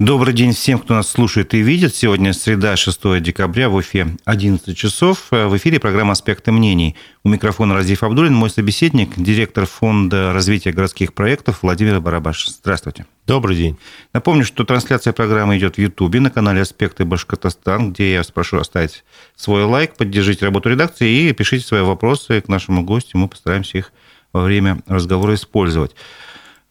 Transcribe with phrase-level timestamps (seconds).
[0.00, 1.94] Добрый день всем, кто нас слушает и видит.
[1.94, 5.26] Сегодня среда, 6 декабря, в Уфе 11 часов.
[5.30, 6.96] В эфире программа «Аспекты мнений».
[7.22, 12.48] У микрофона Разиф Абдулин, мой собеседник, директор Фонда развития городских проектов Владимир Барабаш.
[12.48, 13.04] Здравствуйте.
[13.26, 13.76] Добрый день.
[14.14, 19.04] Напомню, что трансляция программы идет в Ютубе на канале «Аспекты Башкортостан», где я спрошу оставить
[19.36, 23.18] свой лайк, поддержите работу редакции и пишите свои вопросы к нашему гостю.
[23.18, 23.92] Мы постараемся их
[24.32, 25.94] во время разговора использовать.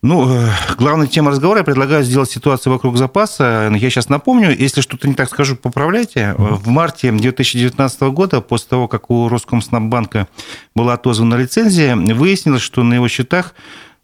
[0.01, 3.69] Ну, э, главная тема разговора, я предлагаю сделать ситуацию вокруг запаса.
[3.75, 6.35] Я сейчас напомню, если что-то не так скажу, поправляйте.
[6.37, 10.29] В марте 2019 года, после того, как у Роскомснаббанка
[10.73, 13.53] была отозвана лицензия, выяснилось, что на его счетах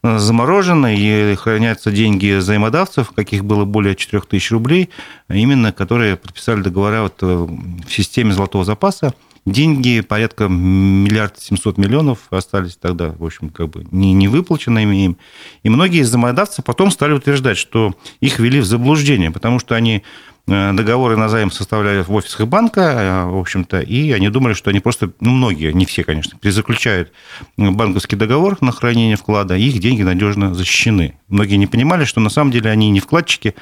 [0.04, 4.90] э, заморожены и хранятся деньги взаимодавцев, каких было более 4000 рублей,
[5.30, 9.14] именно которые подписали договора вот э, в системе золотого запаса.
[9.46, 15.18] Деньги порядка миллиард семьсот миллионов остались тогда, в общем, как бы не, не выплаченными им.
[15.62, 20.02] И многие из замодавцев потом стали утверждать, что их ввели в заблуждение, потому что они
[20.48, 24.72] э, договоры на займ составляли в офисах банка, э, в общем-то, и они думали, что
[24.72, 27.12] они просто, ну, многие, не все, конечно, перезаключают
[27.56, 31.20] банковский договор на хранение вклада, и их деньги надежно защищены.
[31.28, 33.54] Многие не понимали, что на самом деле они не вкладчики,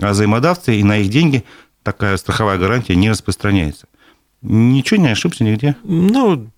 [0.00, 1.42] а взаимодавцы, и на их деньги
[1.82, 3.88] такая страховая гарантия не распространяется.
[4.42, 5.76] Ничего не ошибся нигде?
[5.84, 6.50] Ну,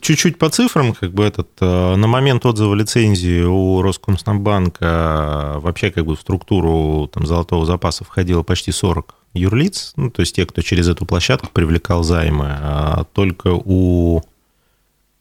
[0.00, 6.04] чуть-чуть по цифрам, как бы этот, э, на момент отзыва лицензии у Роскомснабанка вообще как
[6.06, 10.60] бы в структуру там, золотого запаса входило почти 40 юрлиц, ну, то есть те, кто
[10.60, 12.48] через эту площадку привлекал займы.
[12.48, 14.22] А только у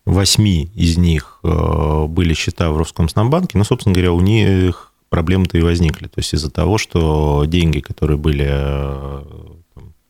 [0.05, 5.61] восьми из них э, были счета в Роскомснабанке, ну, собственно говоря, у них проблемы-то и
[5.61, 6.07] возникли.
[6.07, 9.23] То есть из-за того, что деньги, которые были э,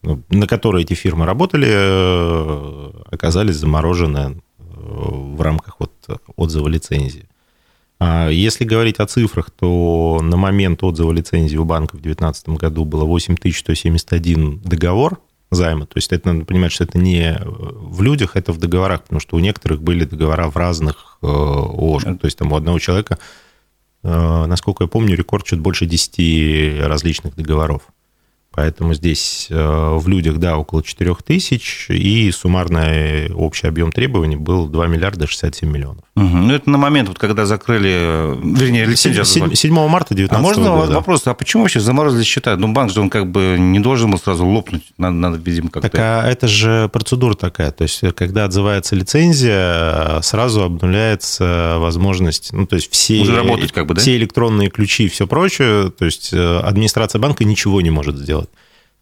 [0.04, 5.92] на которые эти фирмы работали, э, оказались заморожены э, в рамках вот
[6.36, 7.28] отзыва лицензии.
[8.00, 12.84] А если говорить о цифрах, то на момент отзыва лицензии у банка в 2019 году
[12.84, 15.20] было 8171 договор
[15.52, 15.86] займа.
[15.86, 19.36] То есть это надо понимать, что это не в людях, это в договорах, потому что
[19.36, 22.04] у некоторых были договора в разных э, ООЖ.
[22.04, 23.20] То есть там у одного человека,
[24.04, 27.84] насколько я помню, рекорд чуть больше 10 различных договоров.
[28.53, 29.56] Поэтому здесь э,
[29.97, 35.69] в людях, да, около 4 тысяч, и суммарный общий объем требований был 2 миллиарда 67
[35.69, 36.03] миллионов.
[36.17, 36.25] Угу.
[36.25, 39.23] Ну, это на момент, вот, когда закрыли, вернее, лицензию.
[39.23, 40.94] 7, 7 марта 2019 А можно года.
[40.95, 42.57] вопрос, а почему вообще заморозили счета?
[42.57, 45.89] Ну, банк же, он как бы не должен был сразу лопнуть, надо, надо видимо, как-то...
[45.89, 52.68] Так, а это же процедура такая, то есть, когда отзывается лицензия, сразу обнуляется возможность, ну,
[52.68, 54.01] то есть, все, Уже работать как бы, да?
[54.01, 58.50] все электронные ключи и все прочее, то есть, э, администрация банка ничего не может сделать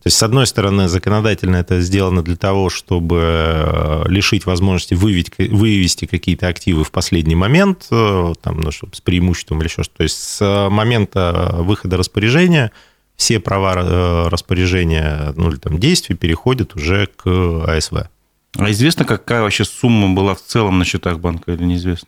[0.02, 5.30] то есть, с одной стороны, законодательно это сделано для того, чтобы э, лишить возможности выявить,
[5.38, 9.98] вывести какие-то активы в последний момент, э, там, ну, чтобы с преимуществом или еще что-то.
[9.98, 12.72] То есть, с момента выхода распоряжения
[13.18, 18.10] все права э, распоряжения, ну, или там действий переходят уже к АСВ.
[18.58, 22.08] А известно, какая вообще сумма была в целом на счетах банка или неизвестно?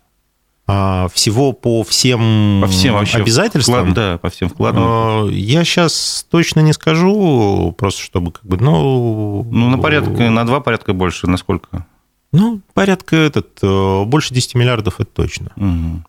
[0.74, 3.92] А, всего по всем, по всем вообще обязательствам.
[3.92, 4.84] Вклад, да, по всем вкладам.
[4.86, 9.46] А, я сейчас точно не скажу, просто чтобы как бы, ну...
[9.52, 11.86] Ну, на порядка, на два порядка больше, насколько?
[12.32, 15.52] Ну, порядка этот, э, больше 10 миллиардов, это точно.
[15.58, 16.04] Угу.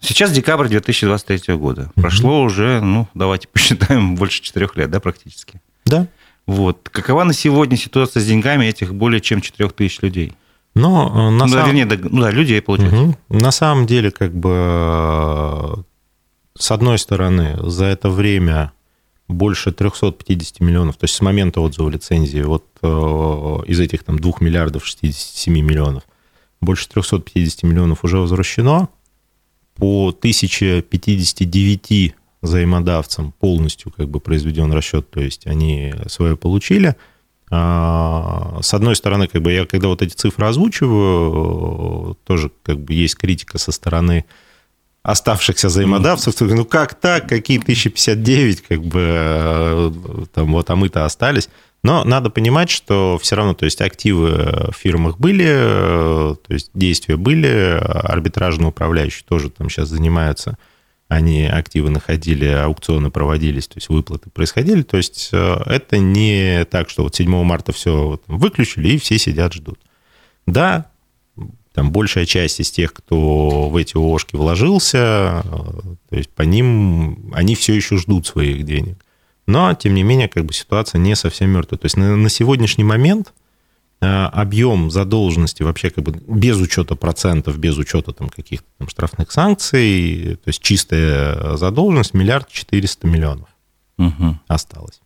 [0.00, 1.82] Сейчас декабрь 2023 года.
[1.94, 2.02] Угу.
[2.02, 5.60] Прошло уже, ну, давайте посчитаем, больше 4 лет, да, практически?
[5.84, 6.08] Да.
[6.44, 6.88] Вот.
[6.90, 10.32] Какова на сегодня ситуация с деньгами этих более чем 4 тысяч людей?
[10.78, 11.66] Но э, на ну, самом...
[11.66, 13.02] вернее, да, ну да, людей получается.
[13.02, 13.16] Угу.
[13.30, 15.74] На самом деле, как бы, э,
[16.56, 18.72] с одной стороны, за это время
[19.26, 22.86] больше 350 миллионов, то есть с момента отзыва лицензии, вот э,
[23.66, 26.04] из этих там 2 миллиардов 67 миллионов,
[26.60, 28.88] больше 350 миллионов уже возвращено,
[29.76, 36.94] по 1059 взаимодавцам полностью как бы произведен расчет, то есть они свое получили–
[37.50, 43.16] с одной стороны, как бы я когда вот эти цифры озвучиваю, тоже как бы есть
[43.16, 44.24] критика со стороны
[45.02, 46.64] оставшихся взаимодавцев, ну.
[46.66, 49.90] Как так, какие 1059, как бы э,
[50.34, 51.48] там вот, а мы-то остались.
[51.82, 56.70] Но надо понимать, что все равно, то есть активы в фирмах были, э, то есть
[56.74, 60.58] действия были, арбитражные управляющие тоже там сейчас занимаются
[61.08, 64.82] они активы находили, аукционы проводились, то есть выплаты происходили.
[64.82, 69.54] То есть э, это не так, что вот 7 марта все выключили и все сидят,
[69.54, 69.78] ждут.
[70.46, 70.90] Да,
[71.72, 75.42] там большая часть из тех, кто в эти ООшки вложился, э,
[76.10, 78.98] то есть по ним они все еще ждут своих денег.
[79.46, 81.78] Но, тем не менее, как бы ситуация не совсем мертвая.
[81.78, 83.32] То есть на, на сегодняшний момент
[84.00, 90.38] объем задолженности вообще как бы без учета процентов, без учета там каких-то там штрафных санкций,
[90.42, 93.48] то есть чистая задолженность миллиард четыреста миллионов
[93.98, 94.38] угу.
[94.46, 95.00] осталось.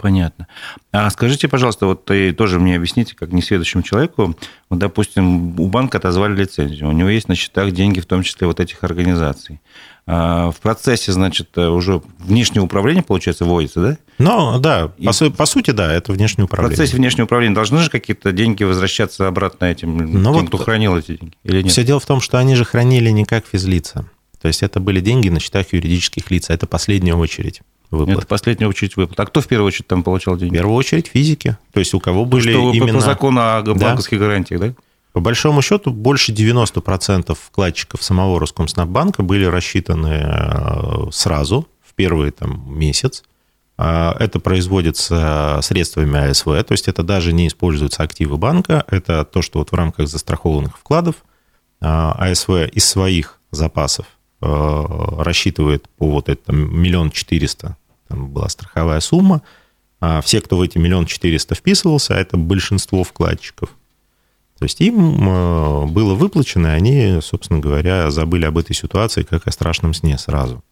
[0.00, 0.46] Понятно.
[0.92, 4.34] А скажите, пожалуйста, вот и тоже мне объясните, как несведущему человеку,
[4.70, 8.46] вот, допустим, у банка отозвали лицензию, у него есть на счетах деньги, в том числе
[8.46, 9.60] вот этих организаций.
[10.06, 13.98] А в процессе, значит, уже внешнее управление, получается, вводится, да?
[14.18, 15.06] Ну, да, и...
[15.06, 16.74] по, по сути, да, это внешнее управление.
[16.74, 20.58] В процессе внешнего управления должны же какие-то деньги возвращаться обратно этим, ну, тем, вот кто
[20.58, 21.72] хранил эти деньги, или нет?
[21.72, 24.06] Все дело в том, что они же хранили не как физлица.
[24.40, 28.18] То есть это были деньги на счетах юридических лиц, а это последняя очередь выплат.
[28.18, 29.18] Это последняя очередь выплат.
[29.20, 30.52] А кто в первую очередь там получал деньги?
[30.52, 31.56] В первую очередь физики.
[31.72, 32.98] То есть у кого были что, именно...
[32.98, 34.26] По закону о банковских да.
[34.26, 34.74] гарантиях, да?
[35.12, 42.64] По большому счету, больше 90% вкладчиков самого Роскомснаббанка были рассчитаны э, сразу, в первый там,
[42.78, 43.24] месяц.
[43.76, 49.40] А, это производится средствами АСВ, то есть это даже не используются активы банка, это то,
[49.40, 51.16] что вот в рамках застрахованных вкладов
[51.80, 54.04] а, АСВ из своих запасов
[54.42, 54.84] э,
[55.18, 57.78] рассчитывает по вот это миллион четыреста
[58.10, 59.42] там была страховая сумма.
[60.00, 63.70] А все, кто в эти миллион четыреста вписывался, это большинство вкладчиков.
[64.58, 69.46] То есть им э, было выплачено, и они, собственно говоря, забыли об этой ситуации как
[69.46, 70.62] о страшном сне сразу.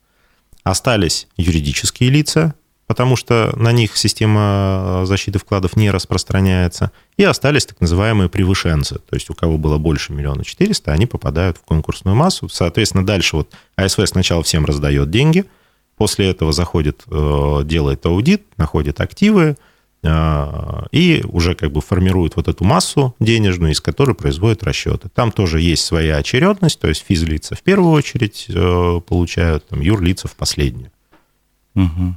[0.63, 2.55] Остались юридические лица,
[2.87, 9.15] потому что на них система защиты вкладов не распространяется, и остались так называемые превышенцы, то
[9.15, 12.49] есть у кого было больше миллиона четыреста, они попадают в конкурсную массу.
[12.49, 15.45] Соответственно, дальше вот АСВ сначала всем раздает деньги–
[15.99, 19.57] После этого заходит, э, делает аудит, находит активы
[20.05, 25.09] э, и уже как бы формирует вот эту массу денежную, из которой производит расчеты.
[25.13, 30.29] Там тоже есть своя очередность, то есть физлица в первую очередь э, получают, там, юрлица
[30.29, 30.93] в последнюю.
[31.75, 32.15] Угу.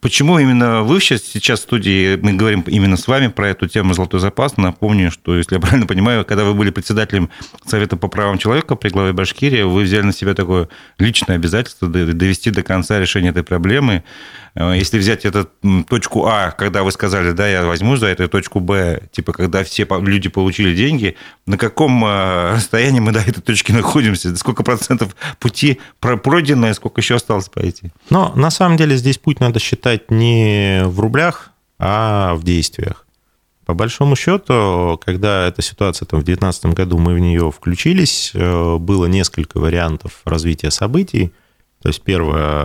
[0.00, 3.94] Почему именно вы сейчас, сейчас в студии, мы говорим именно с вами про эту тему
[3.94, 4.58] «Золотой запас».
[4.58, 7.30] Напомню, что, если я правильно понимаю, когда вы были председателем
[7.64, 10.68] Совета по правам человека при главе Башкирии, вы взяли на себя такое
[10.98, 14.04] личное обязательство довести до конца решение этой проблемы.
[14.54, 15.48] Э, если взять эту
[15.88, 19.86] точку А, когда вы сказали, да, я возьму за эту точку Б, типа, когда все
[20.02, 21.16] люди получили деньги,
[21.46, 24.36] на каком э, расстоянии мы до этой точки находимся?
[24.36, 27.90] Сколько процентов пути пройдено и сколько еще осталось пройти?
[28.10, 33.06] Но на самом деле здесь путь надо считать считать не в рублях, а в действиях.
[33.64, 38.76] По большому счету, когда эта ситуация там, в 2019 году мы в нее включились, э,
[38.78, 41.32] было несколько вариантов развития событий.
[41.82, 42.64] То есть первое,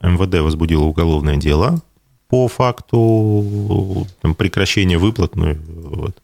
[0.00, 1.82] э, МВД возбудило уголовное дело
[2.28, 5.34] по факту там, прекращения выплат.
[5.34, 6.16] Ну, вот.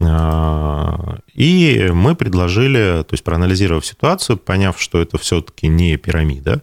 [0.00, 6.62] А, и мы предложили, то есть проанализировав ситуацию, поняв, что это все-таки не пирамида,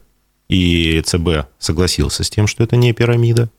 [0.52, 3.50] и ЦБ согласился с тем, что это не пирамида.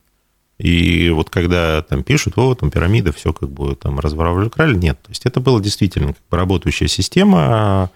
[0.58, 5.00] И вот когда там пишут, вот там пирамида, все как бы там разворовали, крали, нет.
[5.00, 7.90] То есть это была действительно как бы работающая система.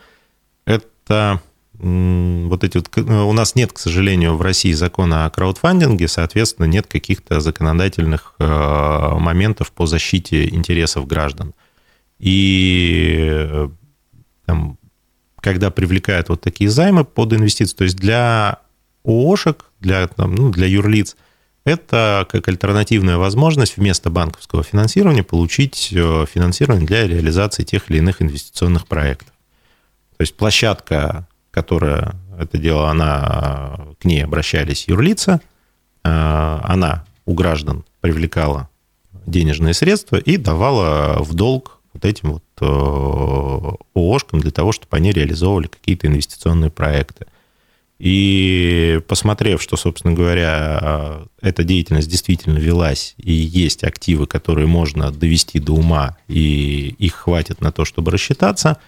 [0.65, 1.43] Это
[1.75, 2.97] вот эти вот...
[2.97, 8.47] У нас нет, к сожалению, в России закона о краудфандинге, соответственно, нет каких-то законодательных э,
[8.47, 11.53] моментов по защите интересов граждан.
[12.19, 13.69] И э,
[14.47, 14.79] там,
[15.41, 18.63] когда привлекают вот такие займы под инвестиции, то есть для
[19.07, 21.17] ООшек, для, там, ну, для юрлиц,
[21.65, 28.23] это как альтернативная возможность вместо банковского финансирования получить э, финансирование для реализации тех или иных
[28.23, 29.33] инвестиционных проектов.
[30.17, 35.41] То есть площадка, которая это дело, она, к ней обращались юрлица,
[36.05, 38.69] э, она у граждан привлекала
[39.27, 45.11] денежные средства и давала в долг вот этим вот э, ООшкам для того, чтобы они
[45.11, 47.27] реализовывали какие-то инвестиционные проекты.
[47.99, 55.59] И посмотрев, что, собственно говоря, эта деятельность действительно велась, и есть активы, которые можно довести
[55.59, 58.79] до ума, и их хватит на то, чтобы рассчитаться,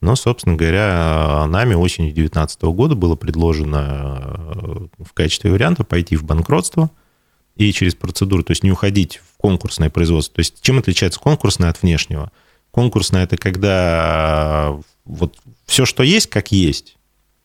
[0.00, 4.22] но, собственно говоря, нами осенью 2019 года было предложено
[4.54, 6.90] э, в качестве варианта пойти в банкротство
[7.56, 10.36] и через процедуру, то есть не уходить в конкурсное производство.
[10.36, 12.30] То есть чем отличается конкурсное от внешнего?
[12.70, 15.36] Конкурсное– это когда вот
[15.66, 16.97] все, что есть, как есть, Э,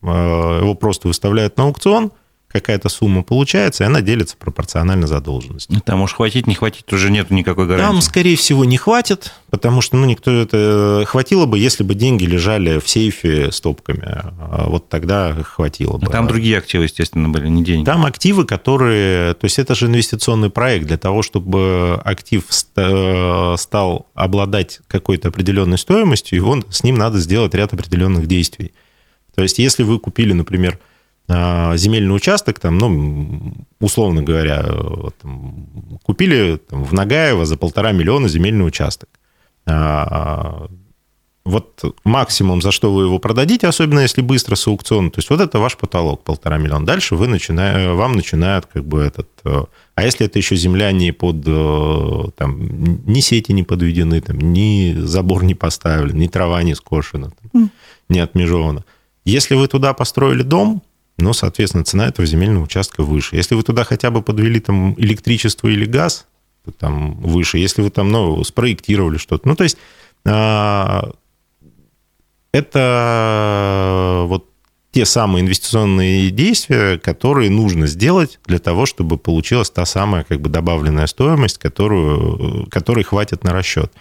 [0.03, 2.11] его просто выставляют на аукцион,
[2.53, 5.81] какая-то сумма получается, и она делится пропорционально задолженности.
[5.85, 7.91] Там уж хватить, не хватить, уже нет никакой гарантии.
[7.91, 11.03] Там, скорее всего, не хватит, потому что ну, никто это...
[11.07, 14.03] Хватило бы, если бы деньги лежали в сейфе стопками.
[14.05, 16.05] А вот тогда хватило бы.
[16.11, 17.85] Там другие активы, естественно, были, не деньги.
[17.85, 19.33] Там активы, которые...
[19.33, 20.85] То есть это же инвестиционный проект.
[20.85, 22.43] Для того, чтобы актив
[22.75, 28.73] э, стал обладать какой-то определенной стоимостью, его, с ним надо сделать ряд определенных действий.
[29.35, 30.79] То есть, если вы купили, например,
[31.27, 34.65] а, земельный участок, там, ну, условно говоря,
[35.21, 35.67] там,
[36.03, 39.09] купили там, в Нагаево за полтора миллиона земельный участок.
[39.65, 40.67] А,
[41.45, 45.41] вот максимум, за что вы его продадите, особенно если быстро с аукциона, то есть вот
[45.41, 46.85] это ваш потолок, полтора миллиона.
[46.85, 49.29] Дальше вы начинаете, вам начинают как бы этот...
[49.43, 51.43] Э, а если это еще земля не под...
[51.45, 57.31] Э, там, ни сети не подведены, там, ни забор не поставлен, ни трава не скошена,
[57.51, 57.71] там,
[58.07, 58.85] не отмежована.
[59.25, 60.83] Если вы туда построили дом,
[61.17, 63.35] ну, соответственно, цена этого земельного участка выше.
[63.35, 66.25] Если вы туда хотя бы подвели там электричество или газ,
[66.65, 67.57] то там выше.
[67.57, 69.47] Если вы там, ну, спроектировали что-то.
[69.47, 69.77] Ну, то есть
[70.25, 71.11] а,
[72.51, 74.49] это вот
[74.91, 80.49] те самые инвестиционные действия, которые нужно сделать для того, чтобы получилась та самая как бы
[80.49, 83.91] добавленная стоимость, которую, которой хватит на расчет.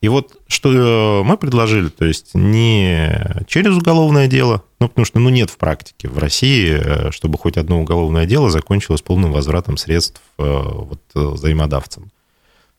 [0.00, 5.28] И вот что мы предложили, то есть не через уголовное дело, ну, потому что ну,
[5.28, 10.20] нет в практике в России, э, чтобы хоть одно уголовное дело закончилось полным возвратом средств
[10.38, 12.12] э, вот, взаимодавцам.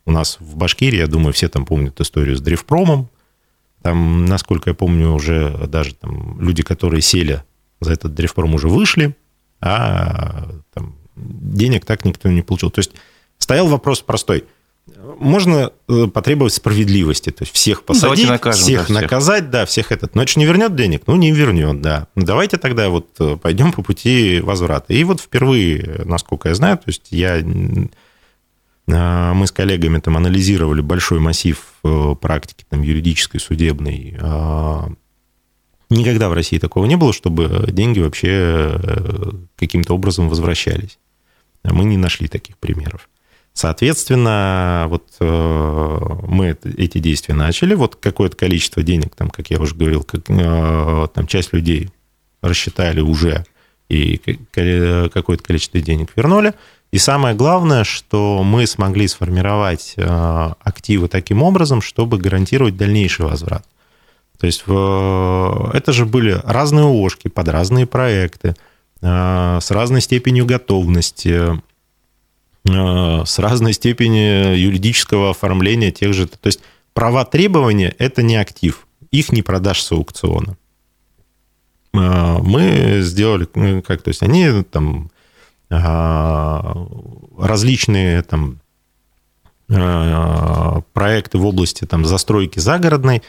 [0.06, 3.10] У нас в Башкирии, я думаю, все там помнят историю с Дрифпромом,
[3.82, 7.44] там, насколько я помню, уже даже там люди, которые сели
[7.80, 9.16] за этот дрифпром, уже вышли,
[9.62, 12.72] а там, денег так никто не получил.
[12.72, 12.92] То есть
[13.38, 14.46] стоял вопрос простой.
[15.20, 19.92] Можно э, потребовать справедливости, то есть всех ну, посадить, накажем, всех, всех наказать, да, всех
[19.92, 20.16] этот.
[20.16, 21.04] Но это же не вернет денег?
[21.08, 22.08] Ну, не вернет, да.
[22.16, 24.94] Ну, давайте тогда вот э, пойдем по пути возврата.
[24.94, 27.42] И вот впервые, насколько я знаю, то есть я
[28.92, 34.18] а, мы с коллегами там анализировали большой массив э, практики там, юридической, судебной.
[34.20, 34.90] А,
[35.90, 40.98] никогда в России такого не было, чтобы деньги вообще э, каким-то образом возвращались.
[41.64, 43.10] Мы не нашли таких примеров.
[43.54, 47.74] Соответственно, вот э, мы эти действия начали.
[47.74, 51.90] Вот какое-то количество денег, там, как я уже говорил, как, там часть людей
[52.42, 53.46] рассчитали уже
[53.90, 54.18] и
[55.14, 56.54] какое-то количество денег вернули.
[56.92, 63.66] И самое главное, что мы смогли сформировать э, активы таким образом, чтобы гарантировать дальнейший возврат.
[64.40, 68.56] То есть это же были разные ООшки под разные проекты,
[69.02, 71.60] э, с разной степенью готовности, э,
[73.26, 76.28] с разной степенью юридического оформления тех же.
[76.28, 76.60] То есть
[76.94, 80.58] права требования– это не актив, их не продашь с аукциона.
[81.94, 83.46] Мы сделали,
[83.82, 85.10] как, то есть они там
[87.38, 88.60] различные там
[89.68, 93.22] проекты в области там, застройки загородной.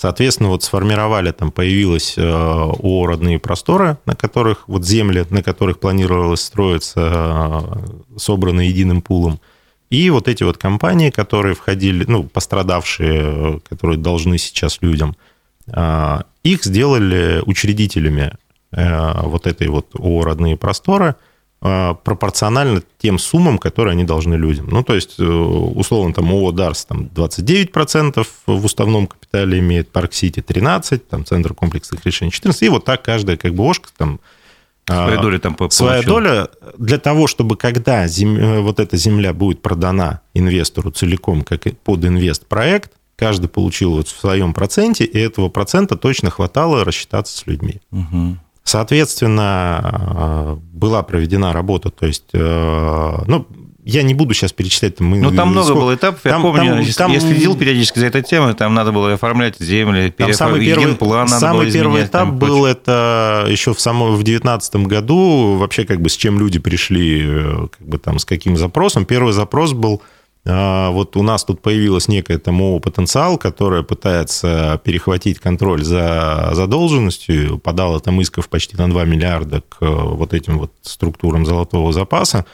[0.00, 5.80] Соответственно, вот сформировали, там появилось э, ООО «Родные просторы», на которых, вот земли, на которых
[5.80, 7.00] планировалось строиться,
[8.14, 9.40] э, собраны единым пулом.
[9.90, 15.16] И вот эти вот компании, которые входили, ну, пострадавшие, которые должны сейчас людям,
[16.44, 18.32] их сделали учредителями
[18.70, 21.16] вот этой вот ООО «Родные просторы»,
[21.60, 24.68] пропорционально тем суммам, которые они должны людям.
[24.70, 30.12] Ну, то есть, э, условно, там ООО «Дарс» там 29% в уставном капитале имеет, Парк
[30.12, 34.20] Сити 13%, там Центр комплексных решений 14%, и вот так каждая как бы ошка там
[34.88, 35.88] а, Своя доля там получила.
[35.88, 36.48] Своя доля
[36.78, 38.36] для того, чтобы когда зем...
[38.36, 44.18] Э, вот эта земля будет продана инвестору целиком как под инвест-проект, каждый получил вот в
[44.18, 47.80] своем проценте, и этого процента точно хватало рассчитаться с людьми.
[47.90, 48.38] Угу.
[48.68, 53.46] Соответственно, была проведена работа, то есть, э, ну,
[53.82, 55.00] я не буду сейчас перечислять.
[55.00, 56.20] Мы, ну, там много было этапов.
[56.24, 58.52] Я там, помню, там, там, я следил периодически за этой темой.
[58.52, 62.38] Там надо было оформлять земли, там самый первый, план надо Самый было первый этап там
[62.38, 62.72] был прочее.
[62.72, 65.56] это еще в самом в 2019 году.
[65.56, 69.06] Вообще, как бы с чем люди пришли, э, как бы там с каким запросом.
[69.06, 70.17] Первый запрос был– а,
[70.48, 77.58] вот у нас тут появилась некая там ООО «Потенциал», которая пытается перехватить контроль за задолженностью,
[77.58, 82.46] подала там исков почти на 2 миллиарда к э, вот этим вот структурам золотого запаса,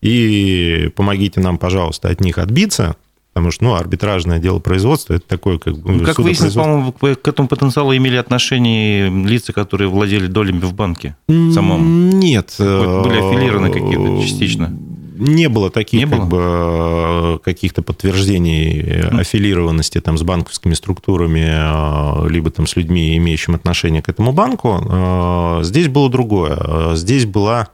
[0.00, 2.96] и помогите нам, пожалуйста, от них отбиться,
[3.34, 7.48] Потому что, ну, арбитражное дело производства, это такое, как ну, Как выяснилось, по-моему, к этому
[7.48, 12.10] потенциалу имели отношение лица, которые владели долями в банке самом?
[12.10, 12.54] Нет.
[12.60, 14.72] Были аффилированы какие-то частично?
[15.14, 17.34] Не было таких не как было?
[17.34, 19.20] бы, каких-то подтверждений mm.
[19.20, 24.80] аффилированности там, с банковскими структурами, э, либо там, с людьми, имеющими отношение к этому банку.
[24.84, 26.94] Э, здесь было другое.
[26.96, 27.68] Здесь была,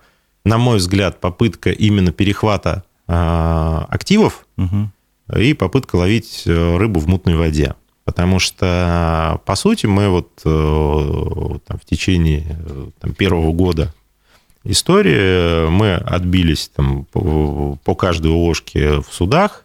[0.45, 4.89] на мой взгляд, попытка именно перехвата активов угу.
[5.37, 7.75] и попытка ловить рыбу в мутной воде.
[8.05, 12.57] Потому что, по сути, мы вот там, в течение
[13.01, 13.93] там, первого года
[14.65, 15.69] истории.
[15.69, 19.65] Мы отбились там по, каждой ООшке в судах.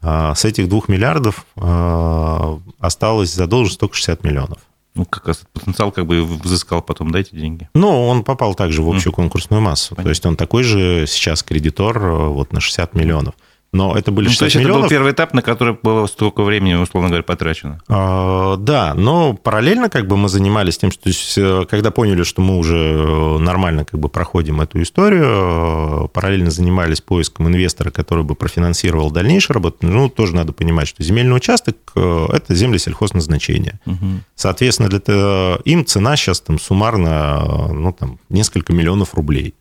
[0.00, 4.58] А с этих двух миллиардов а, осталось задолженность только 60 миллионов.
[4.94, 7.68] Ну, как раз потенциал как бы взыскал потом, дайте деньги.
[7.74, 9.94] Ну, он попал также в общую конкурсную массу.
[9.94, 10.04] Понятно.
[10.04, 13.34] То есть он такой же сейчас кредитор вот на 60 миллионов.
[13.78, 14.76] Но это были 60 ну, то есть миллионов.
[14.76, 17.80] это был первый этап, на который было столько времени, условно говоря, потрачено.
[17.88, 22.24] А, да, но параллельно как бы мы занимались тем, что то есть, э, когда поняли,
[22.24, 27.92] что мы уже э, нормально как бы проходим эту историю, э, параллельно занимались поиском инвестора,
[27.92, 29.76] который бы профинансировал дальнейшую работу.
[29.82, 33.78] Ну, тоже надо понимать, что земельный участок– это земли сельхозназначения.
[33.86, 34.06] Угу.
[34.34, 39.54] Соответственно, для, им цена сейчас там суммарно ну, там, несколько миллионов рублей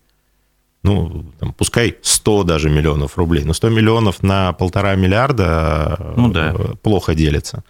[0.83, 6.53] ну, там, пускай 100 даже миллионов рублей, но 100 миллионов на полтора миллиарда ну, да.
[6.57, 7.63] Э, плохо делится.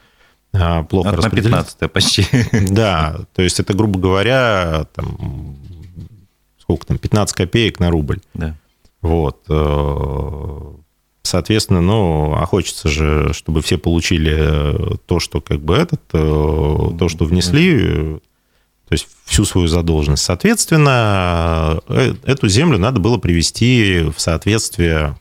[0.53, 2.25] А, плохо От на 15 почти.
[2.71, 5.57] Да, то есть это, грубо говоря, там,
[6.59, 8.19] сколько там, 15 копеек на рубль.
[8.33, 8.55] Да.
[9.01, 9.43] Вот.
[9.49, 10.73] Э,
[11.23, 17.09] соответственно, ну, а хочется же, чтобы все получили то, что как бы этот, э, то,
[17.09, 18.19] что внесли,
[18.87, 20.23] то есть всю свою задолженность.
[20.23, 25.17] Соответственно, э, эту землю надо было привести в соответствие,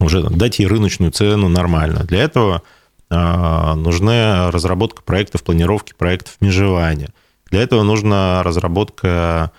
[0.00, 2.04] уже дать ей рыночную цену нормально.
[2.04, 2.62] Для этого
[3.10, 7.10] э, нужна разработка проектов планировки, проектов межевания.
[7.50, 9.52] Для этого нужна разработка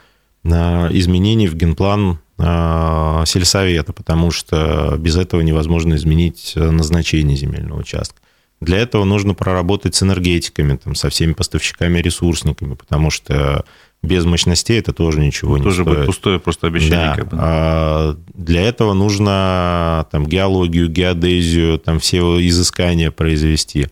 [0.43, 8.22] э, изменений в генплан сельсовета, потому что без этого невозможно изменить назначение земельного участка.
[8.63, 13.65] Для этого нужно проработать с энергетиками, там, со всеми поставщиками-ресурсниками, потому что
[14.01, 15.97] без мощностей это тоже ничего не тоже стоит.
[15.97, 17.07] будет пустое просто обещание.
[17.07, 17.15] Да.
[17.15, 17.37] Как бы.
[17.39, 23.87] а для этого нужно там, геологию, геодезию, там, все изыскания произвести.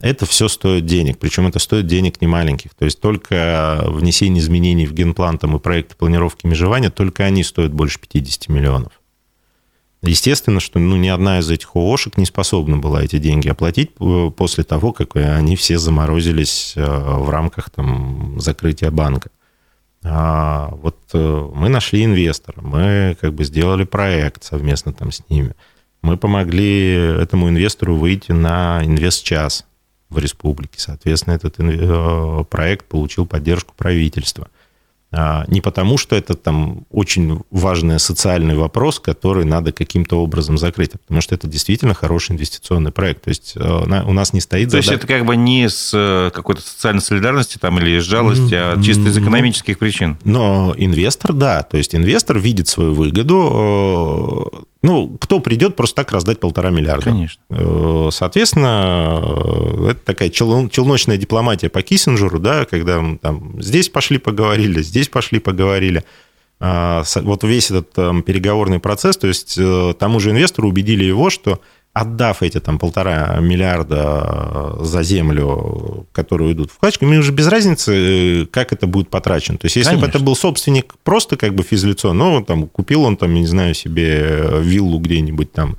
[0.00, 2.74] Это все стоит денег, причем это стоит денег не маленьких.
[2.74, 7.72] То есть только внесение изменений в генплан там, и проекты планировки межевания, только они стоят
[7.72, 8.92] больше 50 миллионов.
[10.06, 14.30] Естественно, что ну, ни одна из этих ООшек не способна была эти деньги оплатить э,
[14.36, 19.30] после того, как они все заморозились э, в рамках там, закрытия банка.
[20.04, 25.54] А вот э, мы нашли инвестора, мы как бы сделали проект совместно там с ними.
[26.02, 29.66] Мы помогли этому инвестору выйти на инвест-час
[30.08, 30.78] в республике.
[30.78, 34.46] Соответственно, этот проект получил поддержку правительства.
[35.12, 40.94] А, не потому, что это там очень важный социальный вопрос, который надо каким-то образом закрыть,
[40.94, 43.22] а потому что это действительно хороший инвестиционный проект.
[43.22, 44.66] То есть э, у нас не стоит...
[44.66, 44.92] То задача...
[44.92, 48.80] есть это как бы не с э, какой-то социальной солидарности там, или из жалости, а
[48.82, 50.18] чисто из экономических причин?
[50.24, 51.62] Но инвестор, да.
[51.62, 57.02] То есть инвестор видит свою выгоду, э, ну, кто придет просто так раздать полтора миллиарда?
[57.10, 57.42] Конечно.
[57.50, 64.82] Э, соответственно, э, это такая челночная дипломатия по Киссинджеру, да, когда там здесь пошли поговорили,
[64.82, 66.04] здесь пошли поговорили.
[66.60, 71.30] А, вот весь этот там, переговорный процесс, то есть э, тому же инвестору убедили его,
[71.30, 71.60] что
[71.96, 78.42] отдав эти там полтора миллиарда за землю, которые идут в вкладчик, мне уже без разницы,
[78.42, 79.56] э, как это будет потрачено.
[79.56, 80.06] То есть, если Конечно.
[80.06, 83.74] бы это был собственник просто как бы физлицо, ну, там, купил он там, не знаю,
[83.74, 85.78] себе виллу где-нибудь там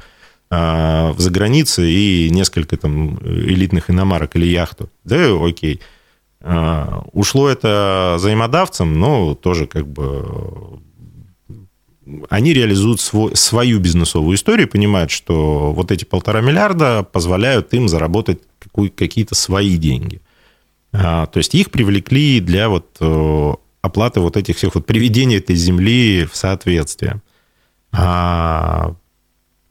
[0.50, 5.82] а, в загранице и несколько там элитных иномарок или яхту, да, окей.
[6.42, 10.80] А, ушло это взаимодавцам, но тоже как бы
[12.30, 18.40] они реализуют свой, свою бизнесовую историю, понимают, что вот эти полтора миллиарда позволяют им заработать
[18.96, 20.22] какие-то свои деньги.
[20.94, 25.56] А, то есть их привлекли для вот э, оплаты вот этих всех вот приведения этой
[25.56, 27.22] земли в соответствие.
[27.92, 28.96] А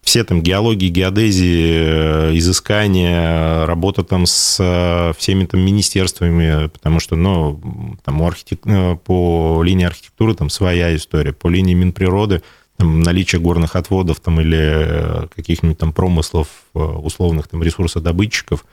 [0.07, 7.16] все там геологии, геодезии, э, изыскания, работа там с э, всеми там министерствами, потому что,
[7.16, 7.61] ну,
[8.05, 8.61] там у архитек...
[8.66, 12.42] Э, по линии архитектуры там своя история, по линии Минприроды
[12.77, 18.64] там, наличие горных отводов там, или каких-нибудь там промыслов, условных там ресурсодобытчиков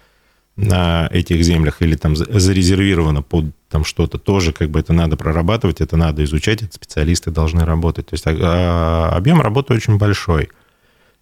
[0.56, 5.82] на этих землях или там зарезервировано под там что-то, тоже как бы это надо прорабатывать,
[5.82, 8.06] это надо изучать, это специалисты должны работать.
[8.08, 10.50] То есть а, объем работы очень большой–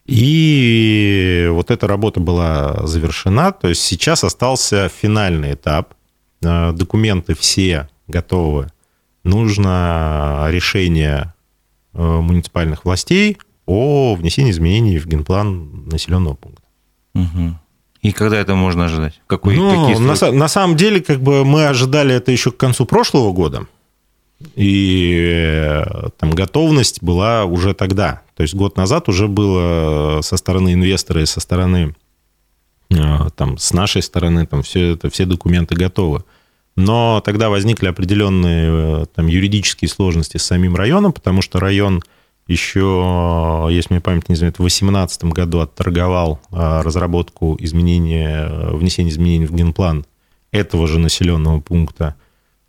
[0.06, 5.94] и вот эта работа была завершена, то есть сейчас остался финальный этап.
[6.44, 8.68] Э, документы все готовы.
[9.24, 11.34] Нужно решение
[11.94, 16.64] э, муниципальных властей о внесении изменений в генплан населенного пункта.
[17.14, 17.56] Угу.
[18.02, 19.22] И когда это можно ожидать?
[19.28, 23.32] Какой, ну, на, на самом деле, как бы мы ожидали это еще к концу прошлого
[23.32, 23.68] года.
[24.56, 28.22] И э, там готовность была уже тогда.
[28.36, 31.96] То есть год назад уже было со стороны инвестора и со стороны,
[32.90, 36.24] э, там, с нашей стороны, там, все, это, все документы готовы.
[36.76, 42.02] Но тогда возникли определенные э, там, юридические сложности с самим районом, потому что район
[42.48, 49.56] еще, если мне память не изменяет, в 2018 году отторговал разработку изменения, внесения изменений в
[49.56, 50.06] генплан
[50.52, 52.16] этого же населенного пункта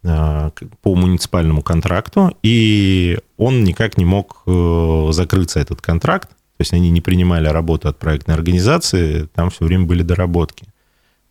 [0.02, 6.28] по муниципальному контракту, и он никак не мог э, закрыться, этот контракт.
[6.30, 10.66] То есть они не принимали работу от проектной организации, там все время были доработки.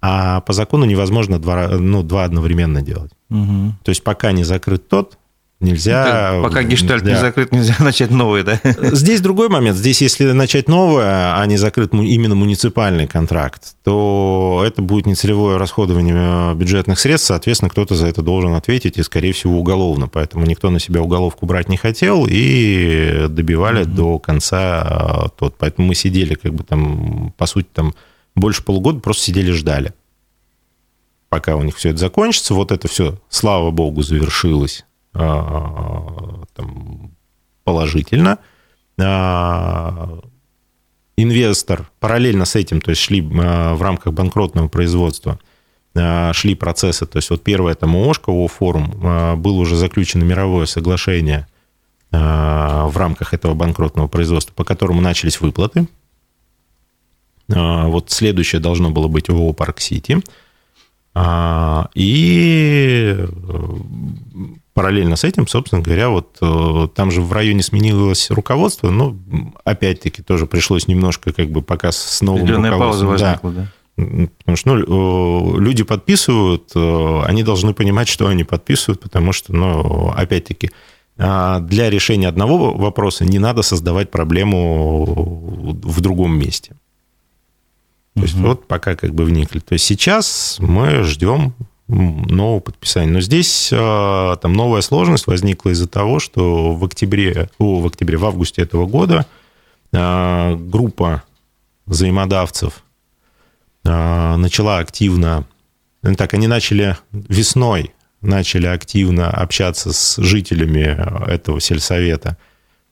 [0.01, 3.11] А по закону невозможно два, ну, два одновременно делать.
[3.29, 3.73] Угу.
[3.83, 5.17] То есть пока не закрыт тот,
[5.61, 6.31] Нельзя...
[6.37, 7.11] Ну, пока гештальт да.
[7.11, 8.59] не закрыт, нельзя начать новый, да?
[8.63, 9.77] Здесь другой момент.
[9.77, 16.51] Здесь, если начать новое, а не закрыт именно муниципальный контракт, то это будет нецелевое расходование
[16.51, 20.07] э, бюджетных средств, соответственно, кто-то за это должен ответить, и, скорее всего, уголовно.
[20.07, 23.95] Поэтому никто на себя уголовку брать не хотел, и добивали mm-hmm.
[23.95, 25.55] до конца э, тот.
[25.59, 27.93] Поэтому мы сидели, как бы там, по сути, там
[28.35, 29.93] больше полугода просто сидели, ждали
[31.29, 32.53] пока у них все это закончится.
[32.53, 37.11] Вот это все, слава богу, завершилось там,
[37.63, 38.39] положительно.
[38.99, 40.19] А,
[41.17, 45.39] инвестор параллельно с этим, то есть шли а, в рамках банкротного производства,
[45.93, 47.05] шли процессы.
[47.05, 51.47] То есть вот первое это МООшка, форум, было уже заключено мировое соглашение
[52.11, 55.87] в рамках этого банкротного производства, по которому начались выплаты.
[57.49, 60.21] Вот следующее должно было быть ООО «Парк Сити».
[61.95, 63.17] И
[64.73, 69.15] параллельно с этим, собственно говоря, вот э, там же в районе сменилось руководство, но
[69.63, 73.61] опять-таки тоже пришлось немножко как бы пока с новым Определенная пауза возникла, да.
[73.61, 73.67] да.
[74.37, 80.11] Потому что ну, люди подписывают, э, они должны понимать, что они подписывают, потому что, ну,
[80.15, 80.71] опять-таки,
[81.17, 85.05] а, для решения одного вопроса не надо создавать проблему
[85.83, 86.75] в другом месте.
[88.15, 88.47] То есть угу.
[88.47, 89.59] вот пока как бы вникли.
[89.59, 91.53] То есть сейчас мы ждем
[91.91, 93.11] нового подписания.
[93.11, 98.17] Но здесь а, там новая сложность возникла из-за того, что в октябре, о, в октябре,
[98.17, 99.25] в августе этого года
[99.93, 101.23] а, группа
[101.85, 102.83] взаимодавцев
[103.85, 105.45] а, начала активно,
[106.01, 110.97] ну, так, они начали весной, начали активно общаться с жителями
[111.29, 112.37] этого сельсовета.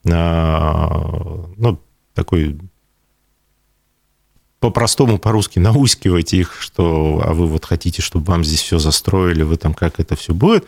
[0.04, 1.80] Ну,
[2.16, 2.58] такой
[4.60, 9.58] по-простому, по-русски наускивать их, что а вы вот хотите, чтобы вам здесь все застроили, вы
[9.58, 10.68] там как это все будет.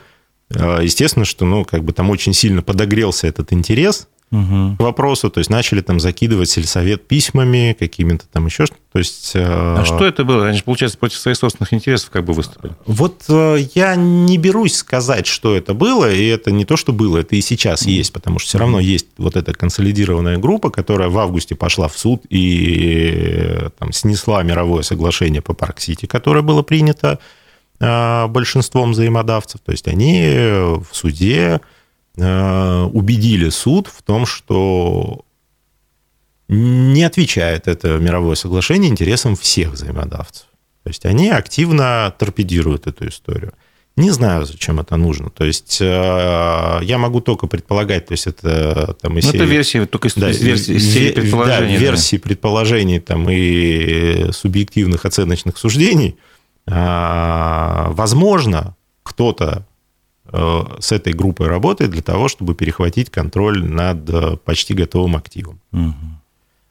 [0.50, 4.76] А, естественно, что ну, как бы там очень сильно подогрелся этот интерес, угу.
[4.78, 9.32] к вопросу, то есть начали там закидывать сельсовет письмами, какими-то там еще что то есть...
[9.36, 10.48] Э, а что это было?
[10.48, 12.74] Они же, получается, против своих собственных интересов как бы выступили.
[12.86, 17.20] Вот э, я не берусь сказать, что это было, и это не то, что было,
[17.20, 21.10] это и сейчас mm есть, потому что все равно есть вот эта консолидированная группа, которая
[21.10, 26.62] в августе пошла в суд и э, там, снесла мировое соглашение по Парк-Сити, которое было
[26.62, 27.20] принято
[27.80, 29.60] большинством взаимодавцев.
[29.66, 31.62] То есть они в суде
[32.22, 35.26] убедили суд в том, что
[36.48, 40.48] не отвечает это мировое соглашение интересам всех взаимодавцев.
[40.84, 43.54] То есть они активно торпедируют эту историю.
[43.96, 45.30] Не знаю, зачем это нужно.
[45.30, 49.44] То есть э, я могу только предполагать, то есть это там из ну, серии...
[49.44, 51.74] это версии, только из, да, из версии, из серии предположений.
[51.74, 51.86] Да, да.
[51.86, 56.18] версии предположений там, и субъективных оценочных суждений.
[56.68, 59.71] А, возможно, кто-то Э,
[60.80, 65.60] с этой группой работает для того, чтобы перехватить контроль над э, почти готовым активом.
[65.74, 65.94] Угу.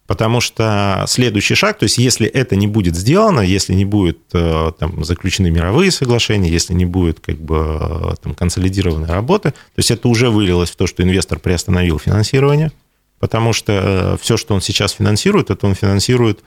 [0.07, 4.73] Потому что следующий шаг, то есть если это не будет сделано, если не будет э,
[4.79, 10.09] там, заключены мировые соглашения, если не будет как бы, там, консолидированной работы, то есть это
[10.09, 12.73] уже вылилось в то, что инвестор приостановил финансирование,
[13.21, 16.41] потому что все, что он сейчас финансирует, это он финансирует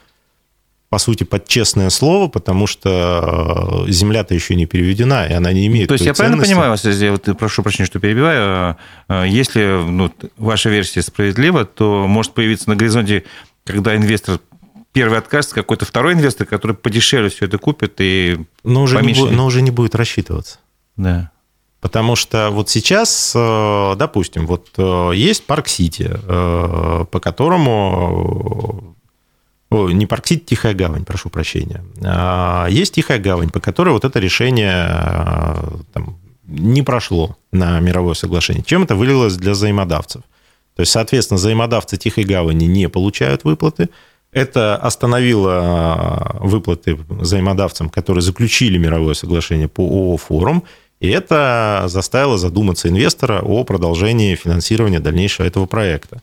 [0.94, 5.66] по сути, под честное слово, потому что э, земля-то еще не переведена, и она не
[5.66, 8.78] имеет То есть я правильно понимаю вас, я вот прошу прощения, что перебиваю,
[9.10, 13.24] э, если ну, ваша версия справедлива, то может появиться на горизонте,
[13.64, 14.40] когда инвестор
[14.92, 19.48] первый откажется, какой-то второй инвестор, который подешевле все это купит и но уже, не, но
[19.48, 20.60] уже не будет рассчитываться.
[20.96, 21.32] Да.
[21.82, 24.70] Потому что вот сейчас, э, допустим, вот
[25.16, 28.94] есть Парк Сити, по которому
[29.74, 31.84] о, не Парксити, Тихая гавань, прошу прощения.
[32.04, 38.14] А, есть Тихая гавань, по которой вот это решение а, там, не прошло на мировое
[38.14, 38.64] соглашение.
[38.64, 40.22] Чем это вылилось для взаимодавцев?
[40.76, 43.90] То есть, соответственно, взаимодавцы Тихой гавани не получают выплаты.
[44.32, 50.64] Это остановило а, выплаты взаимодавцам, которые заключили мировое соглашение по ООО «Форум»,
[51.04, 56.22] и это заставило задуматься инвестора о продолжении финансирования дальнейшего этого проекта.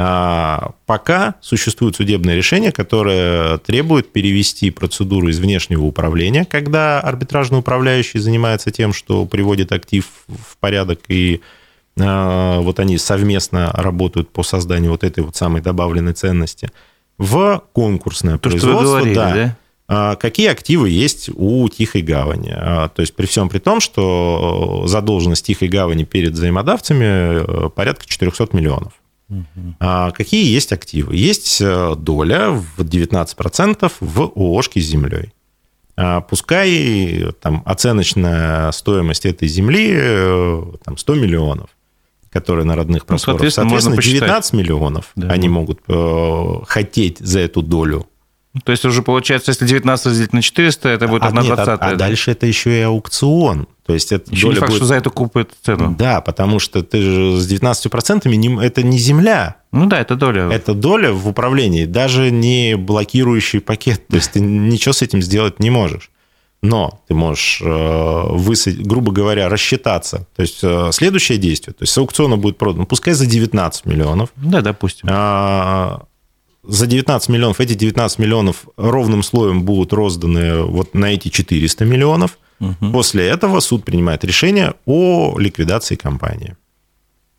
[0.00, 8.20] А, пока существует судебное решение, которое требует перевести процедуру из внешнего управления, когда арбитражный управляющий
[8.20, 11.40] занимается тем, что приводит актив в порядок, и
[11.98, 16.70] а, вот они совместно работают по созданию вот этой вот самой добавленной ценности,
[17.16, 18.80] в конкурсное То, производство.
[18.80, 19.56] Что вы говорили, да, да?
[19.88, 22.50] А, какие активы есть у Тихой Гавани.
[22.50, 28.48] То есть при всем при том, что задолженность Тихой Гавани перед взаимодавцами э, порядка 400
[28.52, 28.92] миллионов.
[29.80, 31.14] А какие есть активы?
[31.16, 35.32] Есть э, доля в 19% в ООшке с землей.
[35.96, 41.70] А пускай там, оценочная стоимость этой земли э, там, 100 миллионов,
[42.30, 43.40] которые на родных ну, просторах.
[43.40, 45.28] Ну, соответственно, соответственно 19 миллионов да.
[45.28, 48.06] они могут э, хотеть за эту долю
[48.64, 51.74] то есть уже получается, если 19 разделить на 400, это будет 1 а, нет, а,
[51.74, 53.68] а дальше это еще и аукцион.
[53.88, 54.76] То есть это еще не факт, будет...
[54.76, 55.96] что за эту купят цену.
[55.98, 58.62] Да, потому что ты же с 19% не...
[58.62, 59.56] это не земля.
[59.72, 60.50] Ну да, это доля.
[60.52, 64.06] Это доля в управлении, даже не блокирующий пакет.
[64.08, 66.10] То есть ты ничего с этим сделать не можешь.
[66.60, 70.26] Но ты можешь, э, высадить, грубо говоря, рассчитаться.
[70.36, 74.28] То есть э, следующее действие, то есть с аукциона будет продано, пускай за 19 миллионов.
[74.36, 75.08] Да, допустим.
[75.10, 76.02] А,
[76.68, 82.38] за 19 миллионов, эти 19 миллионов ровным слоем будут розданы вот на эти 400 миллионов.
[82.60, 82.92] Угу.
[82.92, 86.56] После этого суд принимает решение о ликвидации компании.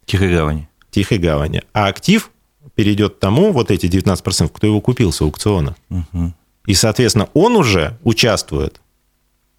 [0.06, 0.68] Тихой гавани.
[0.90, 1.62] Тихой гавани.
[1.74, 2.32] А актив
[2.74, 5.76] перейдет тому, вот эти 19%, кто его купил с аукциона.
[5.92, 6.34] Угу.
[6.66, 8.82] И, соответственно, он уже участвует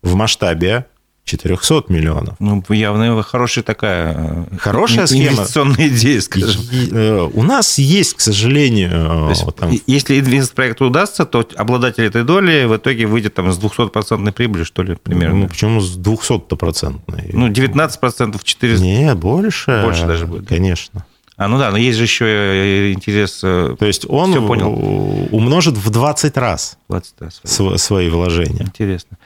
[0.02, 0.87] в масштабе
[1.30, 2.34] 400 миллионов.
[2.38, 5.36] Ну, явно хорошая такая э, хорошая схема.
[5.36, 6.62] инвестиционная идея, скажем.
[6.92, 8.90] Э, у нас есть, к сожалению...
[8.90, 9.70] То есть, там...
[9.86, 14.82] Если инвестпроект удастся, то обладатель этой доли в итоге выйдет там с 200% прибыли, что
[14.82, 15.40] ли, примерно.
[15.40, 17.00] Ну, почему с 200%?
[17.32, 18.84] Ну, 19% 400...
[18.84, 19.82] Нет, больше.
[19.84, 20.48] Больше даже будет.
[20.48, 21.04] Конечно.
[21.36, 23.38] А, ну да, но есть же еще э, интерес...
[23.40, 25.28] То есть он понял.
[25.30, 27.42] умножит в 20 раз, 20 раз
[27.82, 28.62] свои вложения.
[28.62, 29.16] Интересно.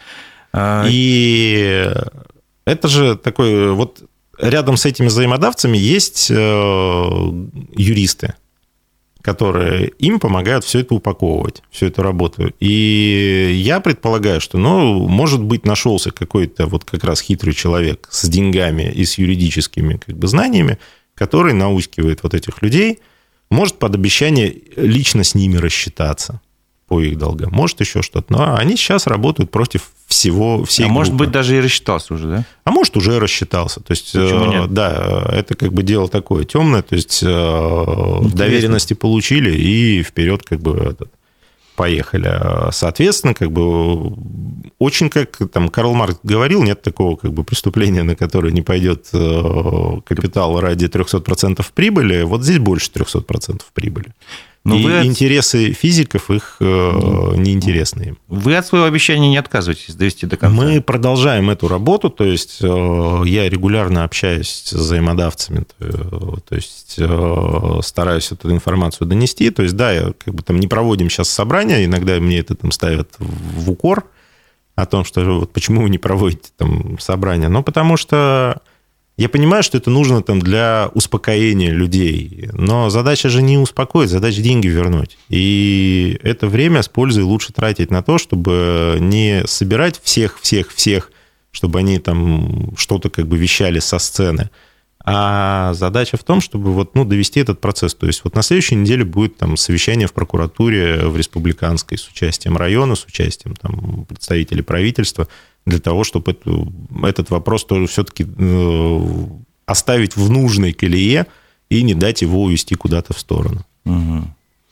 [0.56, 1.90] А, И
[2.64, 4.04] это же такой вот
[4.38, 6.34] рядом с этими взаимодавцами есть э,
[7.76, 8.34] юристы,
[9.20, 12.52] которые им помогают все это упаковывать, всю эту работу.
[12.60, 18.28] И я предполагаю, что, ну, может быть, нашелся какой-то вот как раз хитрый человек с
[18.28, 20.78] деньгами и с юридическими как бы знаниями,
[21.16, 23.00] который наускивает вот этих людей,
[23.50, 26.40] может под обещание лично с ними рассчитаться
[26.86, 28.32] по их долгам, может еще что-то.
[28.32, 30.94] Но они сейчас работают против всего, всей А группы.
[30.98, 32.44] может быть, даже и рассчитался уже, да?
[32.64, 33.80] А может, уже рассчитался.
[33.80, 34.72] То есть, Почему э, нет?
[34.72, 36.82] да, это как бы дело такое темное.
[36.82, 38.30] То есть, э, Интересно.
[38.38, 41.10] доверенности получили и вперед как бы этот,
[41.76, 42.70] поехали.
[42.70, 44.12] Соответственно, как бы
[44.78, 49.08] очень, как там Карл Маркс говорил, нет такого как бы преступления, на которое не пойдет
[49.12, 52.22] э, капитал ради 300% прибыли.
[52.22, 54.14] Вот здесь больше 300% прибыли.
[54.64, 60.24] Но и вы интересы физиков их э, неинтересны Вы от своего обещания не отказываетесь довести
[60.24, 60.56] до конца?
[60.56, 66.54] Мы продолжаем эту работу, то есть э, я регулярно общаюсь с взаимодавцами, то, э, то
[66.54, 69.50] есть э, стараюсь эту информацию донести.
[69.50, 72.70] То есть да, я, как бы там не проводим сейчас собрания, иногда мне это там
[72.70, 74.04] ставят в укор
[74.76, 77.48] о том, что вот почему вы не проводите там собрания.
[77.48, 78.62] Но потому что
[79.16, 84.42] я понимаю, что это нужно там для успокоения людей, но задача же не успокоить, задача
[84.42, 85.18] деньги вернуть.
[85.28, 91.12] И это время с пользой лучше тратить на то, чтобы не собирать всех-всех-всех,
[91.52, 94.50] чтобы они там что-то как бы вещали со сцены,
[95.04, 97.94] а задача в том, чтобы вот, ну, довести этот процесс.
[97.94, 102.56] То есть вот на следующей неделе будет там совещание в прокуратуре в республиканской с участием
[102.56, 105.28] района, с участием там представителей правительства–
[105.66, 106.72] для того, чтобы эту,
[107.02, 109.00] этот вопрос тоже все-таки э,
[109.66, 111.26] оставить в нужной колее
[111.70, 113.64] и не дать его увести куда-то в сторону.
[113.84, 114.24] Угу.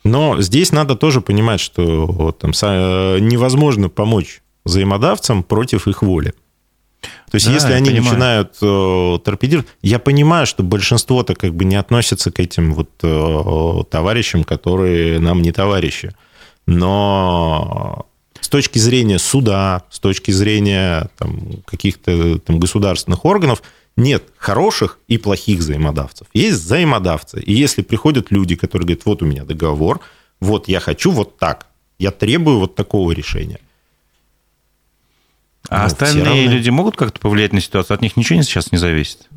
[0.05, 6.35] Но здесь надо тоже понимать, что там, невозможно помочь взаимодавцам против их воли.
[7.31, 8.05] То есть, да, если они понимаю.
[8.05, 13.83] начинают э, торпедировать, я понимаю, что большинство-то как бы не относятся к этим вот э,
[13.91, 16.15] товарищам, которые нам не товарищи.
[16.67, 18.07] Но
[18.43, 21.09] с точки зрения суда, с точки зрения
[21.65, 23.63] каких-то государственных органов,
[23.97, 26.27] нет хороших и плохих взаимодавцев.
[26.35, 27.41] Есть взаимодавцы.
[27.41, 30.01] И если приходят люди, которые говорят, вот у меня договор,
[30.41, 33.61] вот я хочу вот так, я требую вот такого решения.
[35.69, 37.95] А ну, остальные люди могут как-то повлиять на ситуацию?
[37.95, 39.29] От них ничего сейчас не зависит?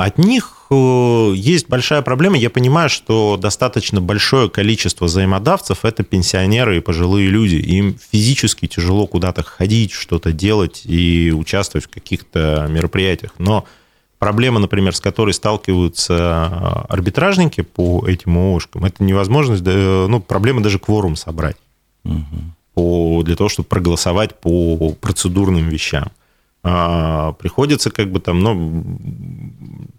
[0.00, 2.38] От них э, есть большая проблема.
[2.38, 7.56] Я понимаю, что достаточно большое количество взаимодавцев– это пенсионеры и пожилые люди.
[7.56, 13.34] Им физически тяжело куда-то ходить, что-то делать и участвовать в каких-то мероприятиях.
[13.36, 13.66] Но
[14.18, 21.14] проблема, например, с которой сталкиваются арбитражники по этим ООшкам, это невозможность, ну, проблема даже кворум
[21.14, 21.56] собрать
[22.04, 22.24] угу.
[22.72, 26.10] по, для того, чтобы проголосовать по процедурным вещам.
[26.62, 28.84] А, приходится как бы там, ну,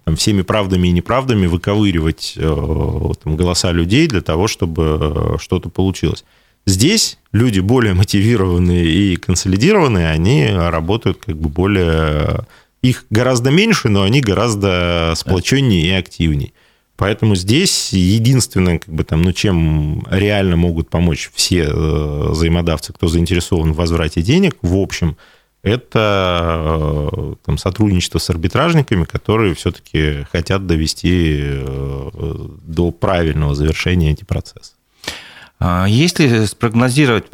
[0.04, 5.70] там, всеми правдами и неправдами выковыривать э, там, голоса людей для того, чтобы э, что-то
[5.70, 6.24] получилось.
[6.68, 12.46] Здесь люди более мотивированные и консолидированные, они работают как бы более...
[12.84, 16.52] Их гораздо меньше, но они гораздо сплоченнее и активнее.
[16.96, 23.08] Поэтому здесь единственное, как бы там, ну, чем реально могут помочь все э, взаимодавцы, кто
[23.08, 25.18] заинтересован в возврате денег, в общем,
[25.64, 31.62] это э, там, сотрудничество с арбитражниками, которые все-таки хотят довести
[32.64, 34.74] до правильного завершения эти процессы.
[35.64, 37.26] А если спрогнозировать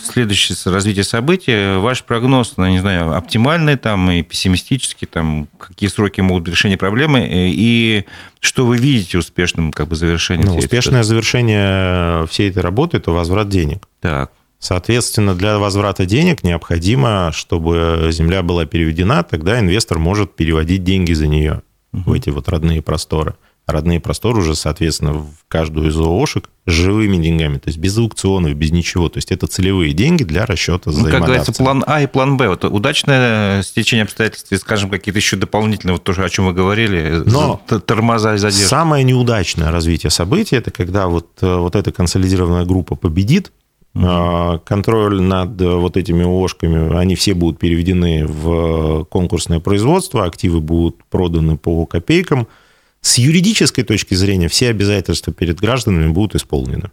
[0.00, 6.20] следующее развитие событий, ваш прогноз, ну, не знаю, оптимальный там и пессимистический, там, какие сроки
[6.20, 8.04] могут решения проблемы, э, и
[8.38, 10.50] что вы видите успешным как бы завершением?
[10.50, 11.08] Ну, успешное этой...
[11.08, 13.88] завершение всей этой работы– это возврат денег.
[14.00, 14.30] Так.
[14.64, 21.26] Соответственно, для возврата денег необходимо, чтобы земля была переведена, тогда инвестор может переводить деньги за
[21.26, 21.60] нее
[21.92, 22.10] угу.
[22.10, 23.34] в эти вот родные просторы
[23.66, 28.70] родные просторы уже, соответственно, в каждую из ООшек живыми деньгами, то есть без аукционов, без
[28.72, 29.08] ничего.
[29.08, 32.48] То есть это целевые деньги для расчета ну, Как говорится, план А и план Б.
[32.48, 37.22] Вот удачное стечение обстоятельств и, скажем, какие-то еще дополнительные, вот то, о чем вы говорили,
[37.24, 38.68] Но тормоза и задержки.
[38.68, 43.52] Самое неудачное развитие событий– это когда вот, э, вот эта консолидированная группа победит.
[43.94, 51.56] Контроль над вот этими ООшками, они все будут переведены в конкурсное производство, активы будут проданы
[51.56, 52.48] по копейкам–
[53.04, 56.90] с юридической точки зрения все обязательства перед гражданами будут исполнены.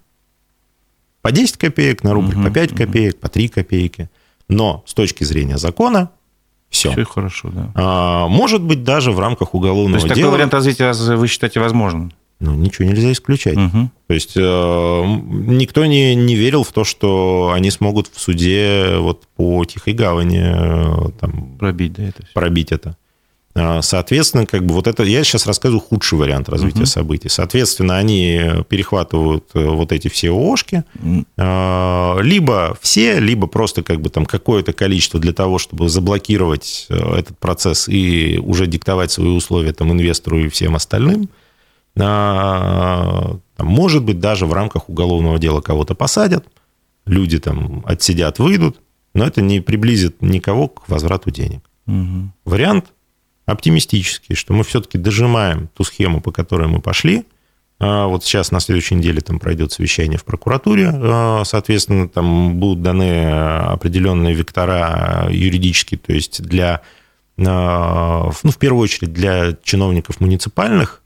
[1.21, 4.09] По 10 копеек на рубль, угу, по 5 копеек, по 3 копейки.
[4.49, 6.11] Но с точки зрения закона
[6.69, 6.91] все.
[6.91, 7.71] Все хорошо, да.
[7.75, 10.25] А, может быть, даже в рамках уголовного То есть, дела...
[10.25, 12.11] такой вариант развития вы считаете возможным?
[12.41, 13.55] Ну, ничего нельзя исключать.
[13.55, 13.89] Угу.
[14.07, 19.27] То есть э, никто не, не верил в то, что они смогут в суде вот
[19.35, 22.33] по Тихой Гавани э, там, пробить, да, это все.
[22.33, 22.97] пробить это.
[23.53, 26.85] А, соответственно, как бы вот это, я сейчас рассказываю худший вариант развития uh-huh.
[26.85, 27.29] событий.
[27.29, 32.23] Соответственно, они перехватывают э, вот эти все ООшки, uh-huh.
[32.23, 37.37] либо все, либо просто как бы там какое-то количество для того, чтобы заблокировать э, этот
[37.37, 41.29] процесс и уже диктовать свои условия там инвестору и всем остальным.
[41.99, 46.45] А, может быть, даже в рамках уголовного дела кого-то посадят,
[47.05, 48.79] люди там отсидят, выйдут,
[49.13, 51.61] но это не приблизит никого к возврату денег.
[51.87, 52.31] Угу.
[52.45, 52.85] Вариант
[53.45, 57.25] оптимистический, что мы все-таки дожимаем ту схему, по которой мы пошли.
[57.79, 62.83] А вот сейчас на следующей неделе там пройдет совещание в прокуратуре, а, соответственно, там будут
[62.83, 66.81] даны определенные вектора юридические, то есть для,
[67.37, 71.01] ну, в первую очередь для чиновников муниципальных,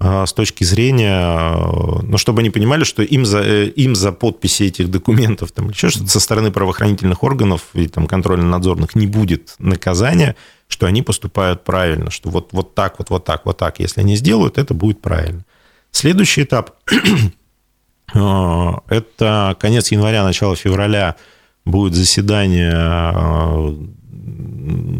[0.00, 1.56] с точки зрения,
[2.02, 5.88] ну, чтобы они понимали, что им за, э, им за подписи этих документов там, еще
[5.88, 10.36] что-то со стороны правоохранительных органов и там контрольно-надзорных не будет наказания,
[10.68, 13.80] что они поступают правильно, что вот, вот так, вот, вот так, вот так.
[13.80, 15.44] Если они сделают, это будет правильно.
[15.90, 16.76] Следующий этап
[18.14, 18.18] э,–
[18.88, 21.16] это конец января, начало февраля
[21.64, 23.74] будет заседание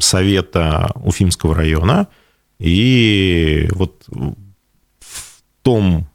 [0.01, 2.09] Совета Уфимского района.
[2.59, 4.05] И вот
[5.69, 6.07] том,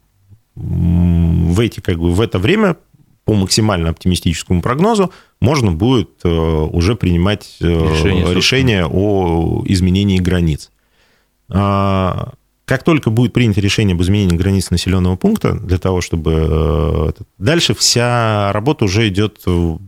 [0.56, 2.76] в, эти, как бы, в это время
[3.24, 10.72] по максимально оптимистическому прогнозу можно будет э, уже принимать э, решение, решение о изменении границ.
[11.48, 12.32] А,
[12.64, 17.12] как только будет принято решение об изменении границ населенного пункта, для того, чтобы...
[17.16, 19.38] Э, дальше вся работа уже идет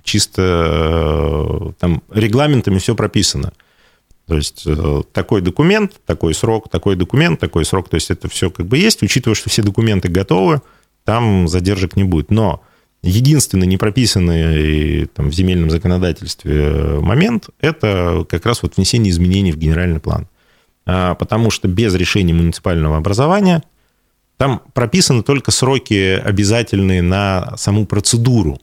[0.04, 1.74] чисто...
[1.80, 3.52] Там регламентами все прописано.
[4.26, 4.66] То есть
[5.12, 7.88] такой документ, такой срок, такой документ, такой срок.
[7.88, 10.62] То есть это все как бы есть, учитывая, что все документы готовы,
[11.04, 12.30] там задержек не будет.
[12.30, 12.62] Но
[13.06, 19.58] Единственный не прописанный там, в земельном законодательстве момент– это как раз вот внесение изменений в
[19.58, 20.26] генеральный план.
[20.86, 23.62] А, потому что без решения муниципального образования
[24.38, 28.60] там прописаны только сроки обязательные на саму процедуру.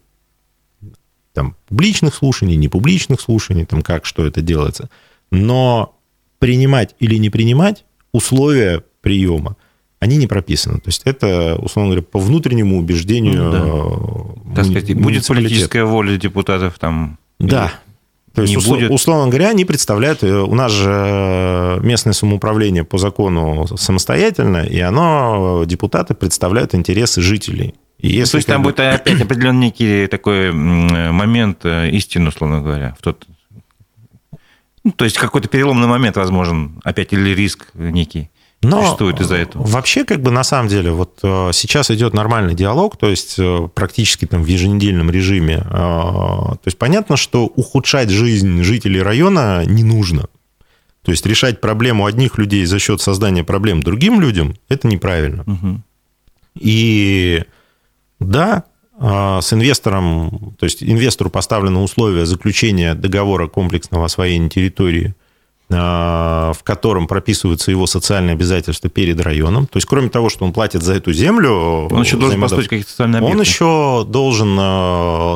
[1.31, 4.89] Там, публичных слушаний, непубличных слушаний, там, как, что это делается.
[5.33, 5.99] Но
[6.39, 9.57] принимать или не принимать условия приема
[10.03, 10.79] они не прописаны.
[10.79, 13.43] То есть это, условно говоря, по внутреннему убеждению...
[13.43, 14.55] Ну, да.
[14.55, 17.17] так сказать, будет политическая воля депутатов там...
[17.39, 17.71] Да.
[18.33, 18.91] То есть, услов, будет...
[18.91, 20.23] условно говоря, они представляют...
[20.23, 27.21] Э, у нас же э, местное самоуправление по закону самостоятельно, и оно, депутаты представляют интересы
[27.21, 27.73] жителей.
[27.99, 32.61] И ну, если, то есть там будет опять определенный некий такой момент э, истины, условно
[32.61, 33.25] говоря, в тот...
[34.83, 38.29] Ну, то есть какой-то переломный момент возможен опять или риск некий.
[38.63, 39.65] Но существует из-за этого.
[39.65, 43.67] Вообще, как бы на самом деле, вот э, сейчас идет нормальный диалог, то есть э,
[43.73, 45.63] практически там в еженедельном режиме.
[45.65, 50.27] Э, то есть понятно, что ухудшать жизнь жителей района не нужно.
[51.01, 55.43] То есть решать проблему одних людей за счет создания проблем другим людям– это неправильно.
[55.45, 55.81] Угу.
[56.59, 57.43] И
[58.19, 58.63] да,
[58.99, 65.15] с инвестором, то есть инвестору поставлено условие заключения договора комплексного освоения территории
[65.69, 69.65] в котором прописываются его социальные обязательства перед районом.
[69.65, 71.87] То есть, кроме того, что он платит за эту землю...
[71.89, 73.37] Он еще должен построить какие-то социальные объекты.
[73.37, 74.55] Он еще должен,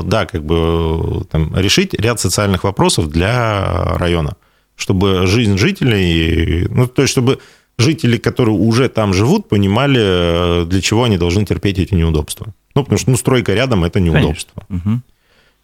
[0.09, 4.35] да, как бы там, решить ряд социальных вопросов для района,
[4.75, 6.67] чтобы жизнь жителей...
[6.69, 7.39] Ну, то есть, чтобы
[7.77, 12.53] жители, которые уже там живут, понимали, для чего они должны терпеть эти неудобства.
[12.77, 14.67] Ну, потому что ну, стройка рядом– это неудобство.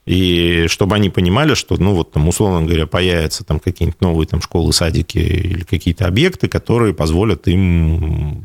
[0.06, 4.42] И чтобы они понимали, что, ну, вот там, условно говоря, появятся там какие-нибудь новые там
[4.42, 8.44] школы, садики или какие-то объекты, которые позволят им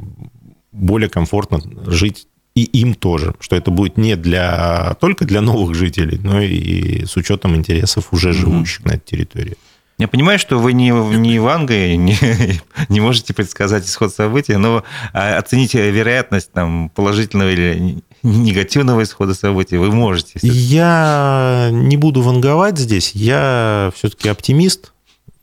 [0.70, 6.18] более комфортно жить и им тоже, что это будет не для, только для новых жителей,
[6.22, 8.88] но и с учетом интересов уже живущих mm-hmm.
[8.88, 9.56] на этой территории.
[9.98, 12.16] Я понимаю, что вы не, не Ванга, не,
[12.88, 19.76] не можете предсказать исход событий, но а, оцените вероятность там, положительного или негативного исхода событий
[19.76, 20.38] вы можете.
[20.42, 24.92] Я не буду ванговать здесь, я все-таки оптимист,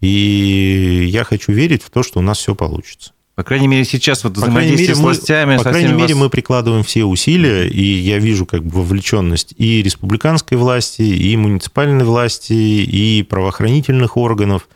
[0.02, 3.12] и я хочу верить в то, что у нас все получится.
[3.36, 5.58] По крайней мере, сейчас вот взаимодействие с властями...
[5.58, 6.24] По крайней мере, вас...
[6.24, 12.06] мы прикладываем все усилия, и я вижу как бы вовлеченность и республиканской власти, и муниципальной
[12.06, 14.70] власти, и правоохранительных органов,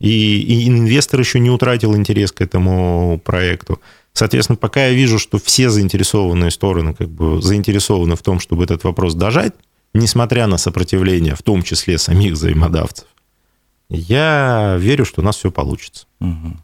[0.00, 3.80] и, и инвестор еще не утратил интерес к этому проекту.
[4.12, 8.84] Соответственно, пока я вижу, что все заинтересованные стороны как бы заинтересованы в том, чтобы этот
[8.84, 9.54] вопрос дожать,
[9.94, 13.06] несмотря на сопротивление, в том числе самих взаимодавцев,
[13.88, 16.06] я верю, что у нас все получится.
[16.20, 16.56] Угу.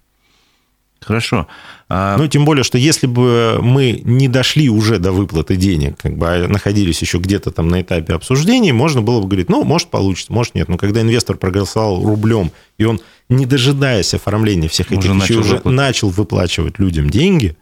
[1.00, 1.46] Хорошо.
[1.88, 2.16] А...
[2.16, 6.26] Ну, тем более, что если бы мы не дошли уже до выплаты денег, как бы
[6.26, 10.32] а находились еще где-то там на этапе обсуждений, можно было бы говорить, ну, может, получится,
[10.32, 10.68] может, нет.
[10.68, 15.40] Но когда инвестор проголосовал рублем, и он, не дожидаясь оформления всех этих уже вещей, начал
[15.40, 15.76] уже выплатить.
[15.76, 17.56] начал выплачивать людям деньги,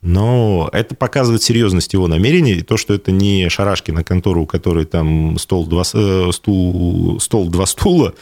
[0.00, 4.46] но это показывает серьезность его намерений, и то, что это не шарашки на контору, у
[4.46, 8.14] которой там стол, два, э, стул, стол два стула,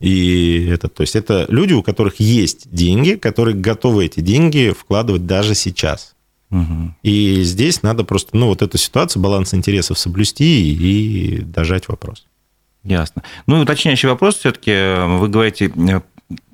[0.00, 5.26] и это, то есть это люди, у которых есть деньги, которые готовы эти деньги вкладывать
[5.26, 6.14] даже сейчас.
[6.50, 6.94] Угу.
[7.02, 12.26] И здесь надо просто, ну, вот эту ситуацию, баланс интересов соблюсти и дожать вопрос.
[12.82, 13.22] Ясно.
[13.46, 14.72] Ну и уточняющий вопрос все-таки.
[15.18, 16.00] Вы говорите, э,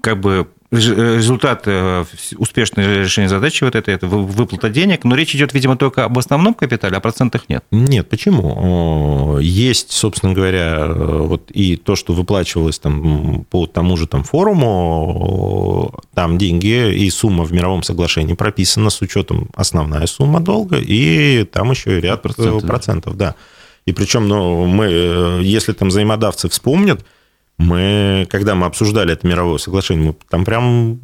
[0.01, 2.05] как бы результат э,
[2.37, 6.55] успешного решения задачи вот это, это выплата денег, но речь идет, видимо, только об основном
[6.55, 7.65] капитале, а процентах нет.
[7.71, 9.39] Нет, почему?
[9.39, 16.39] Есть, собственно говоря, вот и то, что выплачивалось там по тому же там форуму, там
[16.39, 21.99] деньги и сумма в мировом соглашении прописана с учетом основная сумма долга, и там еще
[21.99, 23.35] и ряд процентов, процентов да.
[23.85, 27.05] И причем, ну, мы, э, если там взаимодавцы вспомнят,
[27.59, 31.01] мы, когда мы обсуждали это мировое соглашение, мы там прям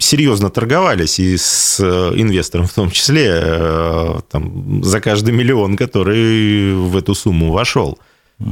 [0.00, 6.74] серьезно торговались и с э, инвестором в том числе э, там, за каждый миллион, который
[6.74, 7.98] в эту сумму вошел.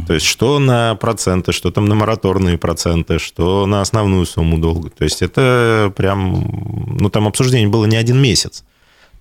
[0.06, 4.90] То есть что на проценты, что там на мораторные проценты, что на основную сумму долга.
[4.90, 8.64] То есть это прям, ну там обсуждение было не один месяц.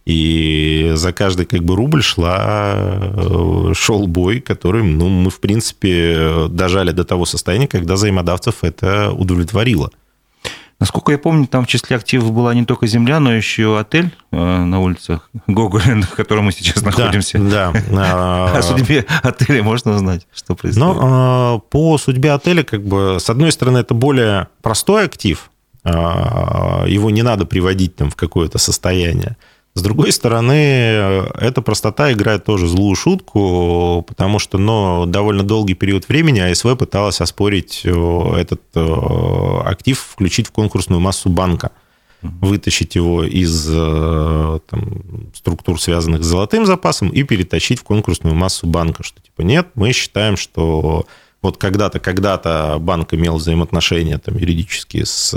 [0.05, 6.47] И за каждый как бы рубль шла, э, шел бой, который ну, мы, в принципе,
[6.49, 9.91] дожали до того состояния, когда взаимодавцев это удовлетворило.
[10.79, 14.35] Насколько я помню, там в числе активов была не только земля, но еще отель э,
[14.35, 17.37] на улицах Гоголя, в котором мы сейчас находимся.
[17.37, 17.71] Да.
[17.91, 18.45] да.
[18.57, 20.95] О судьбе отеля можно узнать, что происходит?
[20.95, 25.51] Ну, по судьбе отеля, как бы, с одной стороны, это более простой актив,
[25.83, 29.37] его не надо приводить там в какое-то состояние.
[29.73, 36.09] С другой стороны, эта простота играет тоже злую шутку, потому что ну, довольно долгий период
[36.09, 41.71] времени АСВ пыталась оспорить э, этот э, актив, включить в конкурсную массу банка,
[42.21, 48.67] вытащить его из э, там, структур, связанных с золотым запасом, и перетащить в конкурсную массу
[48.67, 51.05] банка, что типа нет, мы считаем, что
[51.41, 55.33] вот когда-то, когда-то банк имел взаимоотношения там, юридические с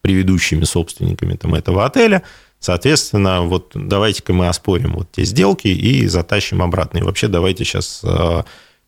[0.00, 2.22] предыдущими собственниками там, этого отеля,
[2.60, 6.98] Соответственно, вот давайте-ка мы оспорим вот те сделки и затащим обратно.
[6.98, 8.42] И вообще давайте сейчас э,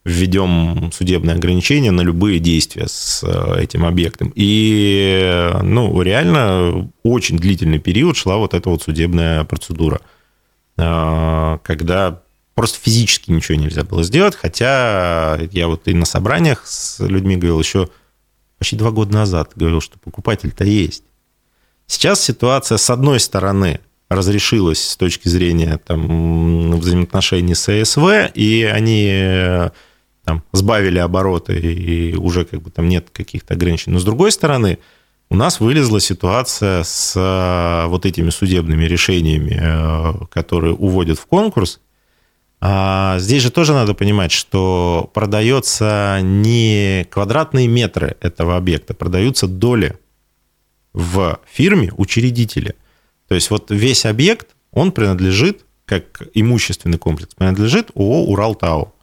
[0.04, 4.32] введем судебные ограничения на любые действия с э, этим объектом.
[4.34, 10.00] И, ну, реально очень длительный период шла вот эта вот судебная процедура,
[10.76, 12.22] э, когда
[12.54, 17.60] просто физически ничего нельзя было сделать, хотя я вот и на собраниях с людьми говорил
[17.60, 17.88] еще
[18.58, 21.04] почти два года назад, говорил, что покупатель-то есть.
[21.90, 29.68] Сейчас ситуация, с одной стороны, разрешилась с точки зрения там, взаимоотношений с ЭСВ, и они
[30.24, 33.94] там, сбавили обороты, и уже как бы там нет каких-то ограничений.
[33.94, 34.78] Но с другой стороны,
[35.30, 41.80] у нас вылезла ситуация с э, вот этими судебными решениями, э, которые уводят в конкурс.
[42.60, 49.98] А здесь же тоже надо понимать, что продается не квадратные метры этого объекта, продаются доли
[50.92, 52.74] в фирме учредителя.
[53.28, 58.94] То есть вот весь объект, он принадлежит, как имущественный комплекс, принадлежит ООО «Уралтау».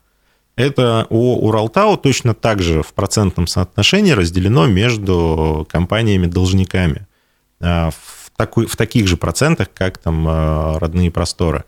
[0.56, 7.08] Это ООО «Уралтау» точно так же в процентном соотношении разделено между компаниями-должниками
[7.60, 11.64] а, в, такой, в таких же процентах, как там а, родные просторы.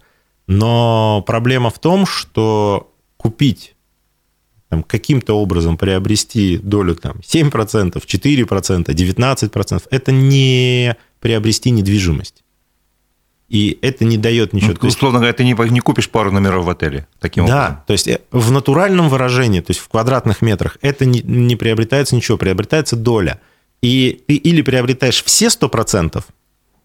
[0.48, 3.76] Но проблема в том, что купить
[4.70, 12.44] там, каким-то образом приобрести долю там, 7%, 4%, 19%, это не приобрести недвижимость.
[13.50, 14.76] И это не дает ничего.
[14.80, 17.76] Ну, условно говоря, ты не, не купишь пару номеров в отеле таким да, образом.
[17.76, 21.56] Да, то есть э, в натуральном выражении, то есть в квадратных метрах, это не, не
[21.56, 23.42] приобретается ничего, приобретается доля.
[23.82, 26.24] И ты или приобретаешь все 100%,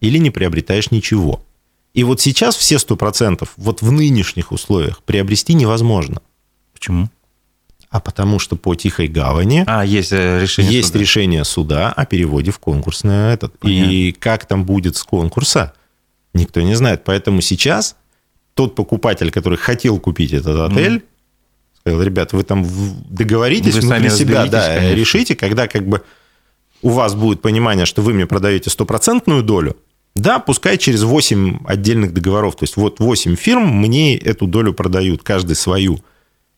[0.01, 1.45] или не приобретаешь ничего.
[1.93, 6.21] И вот сейчас все 100% вот в нынешних условиях приобрести невозможно.
[6.73, 7.09] Почему?
[7.89, 10.99] А потому что по Тихой Гавани а, есть э, решение есть суда.
[10.99, 13.57] решение суда о переводе в конкурс на этот.
[13.59, 13.91] Понятно.
[13.91, 15.73] И как там будет с конкурса,
[16.33, 17.03] никто не знает.
[17.05, 17.95] Поэтому сейчас
[18.53, 21.03] тот покупатель, который хотел купить этот отель, mm.
[21.79, 22.65] сказал, ребят, вы там
[23.09, 24.95] договоритесь вы внутри себя, да, конечно.
[24.95, 26.01] решите, когда как бы
[26.81, 29.77] у вас будет понимание, что вы мне продаете стопроцентную долю,
[30.15, 35.23] да, пускай через 8 отдельных договоров, то есть вот 8 фирм мне эту долю продают,
[35.23, 36.03] каждый свою–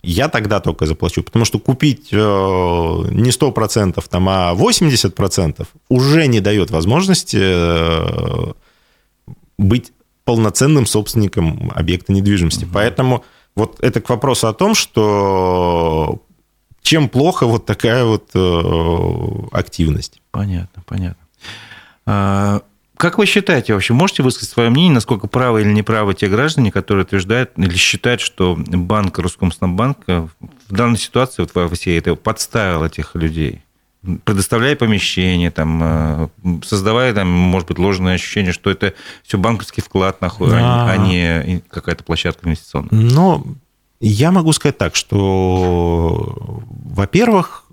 [0.08, 1.22] я тогда только заплачу.
[1.22, 8.54] Потому что купить э, не 100%, там, а 80% уже не дает возможности э,
[9.58, 9.92] быть
[10.24, 12.64] полноценным собственником объекта недвижимости.
[12.64, 12.74] Угу.
[12.74, 16.22] Поэтому вот это к вопросу о том, что
[16.82, 20.22] чем плохо вот такая вот э, активность.
[20.32, 22.62] Понятно, понятно.
[22.98, 27.06] Как вы считаете вообще, можете высказать свое мнение, насколько правы или неправы те граждане, которые
[27.06, 30.30] утверждают или считают, что банк Роскомснабанк в
[30.70, 33.62] данной ситуации, вот во всей это подставил этих людей?
[34.24, 36.28] предоставляя помещение, там, э,
[36.64, 38.94] создавая, там, может быть, ложное ощущение, что это
[39.24, 42.90] все банковский вклад, нахуй, а, а не какая-то площадка инвестиционная.
[42.92, 43.44] Но
[44.00, 47.66] я могу сказать так, что, во-первых,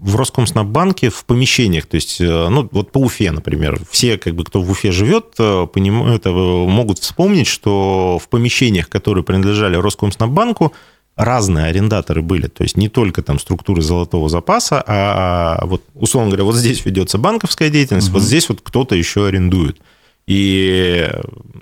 [0.00, 4.44] в Роскомснаббанке в помещениях, то есть, э, ну, вот по Уфе, например, все, как бы,
[4.44, 10.72] кто в Уфе живет, э, понимают, э, могут вспомнить, что в помещениях, которые принадлежали Роскомснаббанку,
[11.16, 16.44] разные арендаторы были, то есть не только там структуры золотого запаса, а вот, условно говоря,
[16.44, 18.14] вот здесь ведется банковская деятельность, угу.
[18.14, 19.78] вот здесь вот кто-то еще арендует.
[20.26, 21.10] И,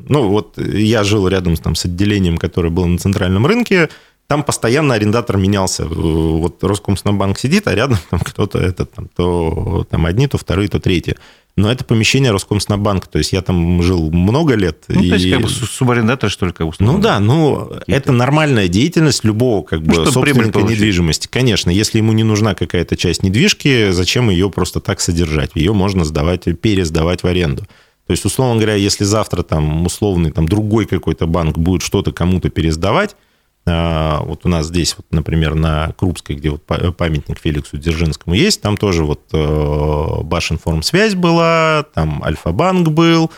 [0.09, 3.89] ну, вот я жил рядом там, с отделением, которое было на центральном рынке,
[4.29, 5.87] там постоянно арендатор менялся.
[5.87, 10.79] Вот Роскомснабанк сидит, а рядом там кто-то этот, там, то там одни, то вторые, то
[10.79, 11.17] третьи.
[11.57, 14.85] Но это помещение Роскомснабанка, то есть я там жил много лет.
[14.89, 15.09] Ну, и...
[15.09, 16.69] то есть как бы субарендатор, что ли, как?
[16.79, 21.27] Ну да, ну это нормальная деятельность любого как бы ну, собственника недвижимости.
[21.27, 25.53] Конечно, если ему не нужна какая-то часть недвижки, зачем ее просто так содержать?
[25.55, 27.63] Ее можно сдавать, пересдавать в аренду.
[28.07, 32.51] То есть, условно говоря, если завтра там условный там другой какой-то банк будет что-то кому-то
[32.51, 33.17] пересдавать,
[33.69, 38.77] вот у нас здесь, вот, например, на Крупской, где вот памятник Феликсу Дзержинскому есть, там
[38.77, 43.31] тоже вот э, Башинформсвязь была, там Альфа-банк был,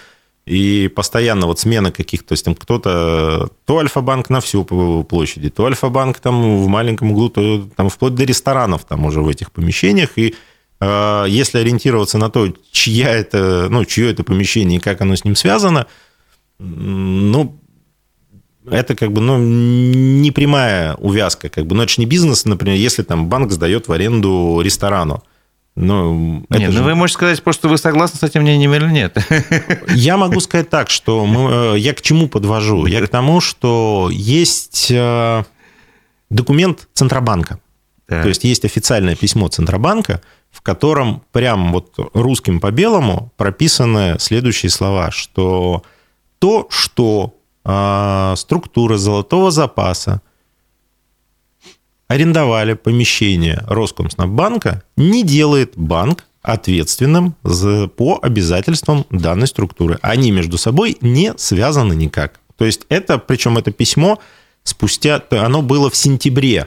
[0.46, 5.66] и постоянно вот смена каких-то, то есть там кто-то, то Альфа-банк на всю площади, то
[5.66, 10.16] Альфа-банк там в маленьком углу, то там вплоть до ресторанов там уже в этих помещениях,
[10.16, 10.34] и
[10.80, 15.24] э, если ориентироваться на то, чья это, ну, чье это помещение и как оно с
[15.24, 15.86] ним связано,
[16.58, 17.59] ну,
[18.70, 22.76] это как бы, ну, не прямая увязка, как бы, но это же не бизнес, например,
[22.76, 25.22] если там банк сдает в аренду ресторану.
[25.76, 26.78] Ну, нет, же...
[26.78, 29.16] ну вы можете сказать, просто вы согласны с этим мнением или нет?
[29.88, 32.86] Я могу сказать так, что мы, э, я к чему подвожу?
[32.86, 35.44] Я к тому, что есть э,
[36.28, 37.60] документ Центробанка.
[38.06, 38.22] Так.
[38.22, 44.70] То есть есть официальное письмо Центробанка, в котором прям вот русским по белому прописаны следующие
[44.70, 45.84] слова, что
[46.40, 50.22] то, что а, структуры золотого запаса
[52.08, 57.34] арендовали помещение Роскомснаббанка, не делает банк ответственным
[57.96, 59.98] по обязательствам данной структуры.
[60.02, 62.40] Они между собой не связаны никак.
[62.56, 64.18] То есть это, причем это письмо
[64.64, 66.66] спустя, оно было в сентябре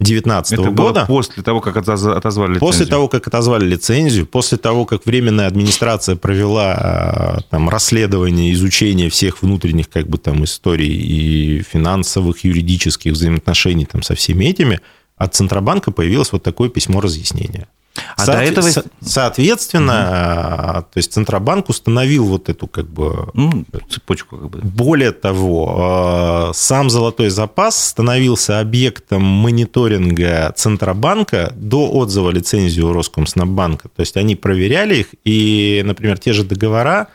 [0.00, 0.72] 2019 года.
[0.72, 2.60] Было после того, как отозвали лицензию.
[2.60, 9.10] После того, как отозвали лицензию, после того, как Временная администрация провела а, там, расследование, изучение
[9.10, 14.80] всех внутренних как бы, там, историй и финансовых, юридических взаимоотношений там, со всеми этими,
[15.16, 17.68] от Центробанка появилось вот такое письмо разъяснения.
[18.16, 18.68] А Со- до этого...
[18.68, 20.86] Со- соответственно, угу.
[20.92, 23.30] то есть Центробанк установил вот эту как бы...
[23.34, 24.60] Ну, цепочку как бы.
[24.62, 33.88] Более того, сам золотой запас становился объектом мониторинга Центробанка до отзыва лицензии у Роскомснаббанка.
[33.88, 37.08] То есть они проверяли их, и, например, те же договора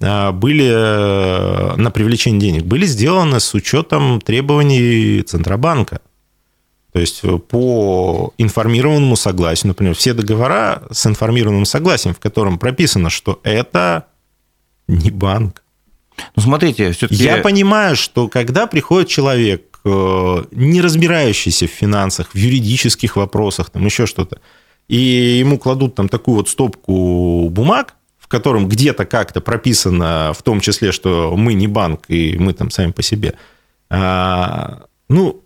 [0.00, 0.70] были
[1.76, 6.00] на привлечение денег были сделаны с учетом требований Центробанка.
[6.94, 13.10] То есть э, по информированному согласию, например, все договора с информированным согласием, в котором прописано,
[13.10, 14.06] что это
[14.86, 15.64] не банк.
[16.36, 17.24] Ну, смотрите, все-таки...
[17.24, 23.84] Я понимаю, что когда приходит человек, э, не разбирающийся в финансах, в юридических вопросах, там
[23.84, 24.40] еще что-то,
[24.86, 30.60] и ему кладут там такую вот стопку бумаг, в котором где-то как-то прописано, в том
[30.60, 33.34] числе, что мы не банк, и мы там сами по себе,
[33.90, 35.43] а, ну,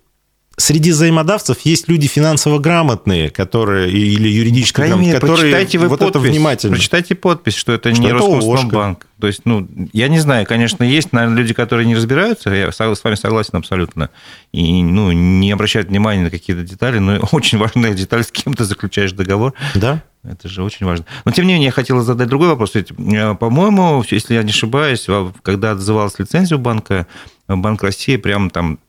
[0.59, 5.99] среди взаимодавцев есть люди финансово грамотные, которые или юридически ну, грамотные, которые прочитайте вы вот
[5.99, 6.73] подпись, это внимательно.
[6.75, 9.07] Прочитайте подпись, что это что не Роскомнадзорбанк.
[9.19, 12.79] То есть, ну, я не знаю, конечно, есть, наверное, люди, которые не разбираются, я с
[13.03, 14.09] вами согласен абсолютно,
[14.53, 18.63] и, ну, не обращают внимания на какие-то детали, но очень важная деталь, с кем ты
[18.63, 19.53] заключаешь договор.
[19.75, 20.03] Да.
[20.23, 21.05] Это же очень важно.
[21.23, 22.75] Но, тем не менее, я хотел задать другой вопрос.
[22.75, 25.07] Ведь, э, по-моему, если я не ошибаюсь,
[25.43, 27.07] когда отзывалась лицензию банка,
[27.47, 28.79] Банк России прям там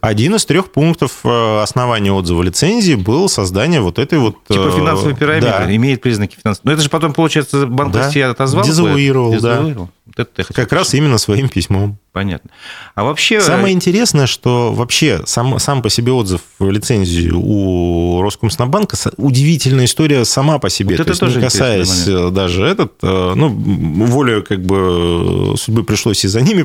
[0.00, 4.36] один из трех пунктов э, основания отзыва лицензии был создание вот этой вот...
[4.48, 5.74] Типа э, финансовой пирамиды, да.
[5.74, 6.62] имеет признаки финансовой.
[6.64, 8.06] Но это же потом, получается, банк да.
[8.06, 8.64] России отозвал?
[8.64, 9.86] Дезавуировал, Дезавуировал.
[9.86, 9.92] да.
[10.06, 10.72] Вот это как сказать.
[10.72, 11.98] раз именно своим письмом.
[12.12, 12.50] Понятно.
[12.94, 13.36] А вообще...
[13.36, 19.84] Э, Самое интересное, что вообще сам, сам по себе отзыв в лицензию у Роскомснабанка удивительная
[19.84, 20.90] история сама по себе.
[20.90, 26.24] Вот То это есть, тоже не касаясь даже этот, ну, волю как бы судьбы пришлось
[26.24, 26.64] и за ними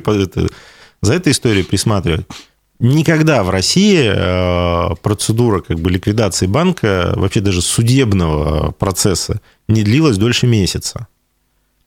[1.02, 2.26] за этой историей присматривать.
[2.80, 10.18] Никогда в России э, процедура как бы ликвидации банка, вообще даже судебного процесса, не длилась
[10.18, 11.08] дольше месяца.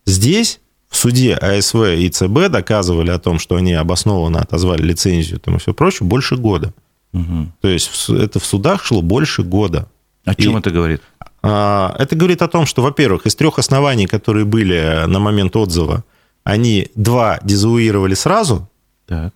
[0.06, 5.56] Здесь в суде АСВ и ЦБ доказывали о том, что они обоснованно отозвали лицензию там
[5.56, 6.72] и все прочее, больше года.
[7.12, 7.52] Угу.
[7.60, 9.88] То есть это в судах шло больше года.
[10.24, 11.02] О чем и, это говорит?
[11.42, 16.04] А, это говорит о том, что, во-первых, из трех оснований, которые были на момент отзыва,
[16.44, 18.68] они два дезавуировали сразу,
[19.06, 19.32] так.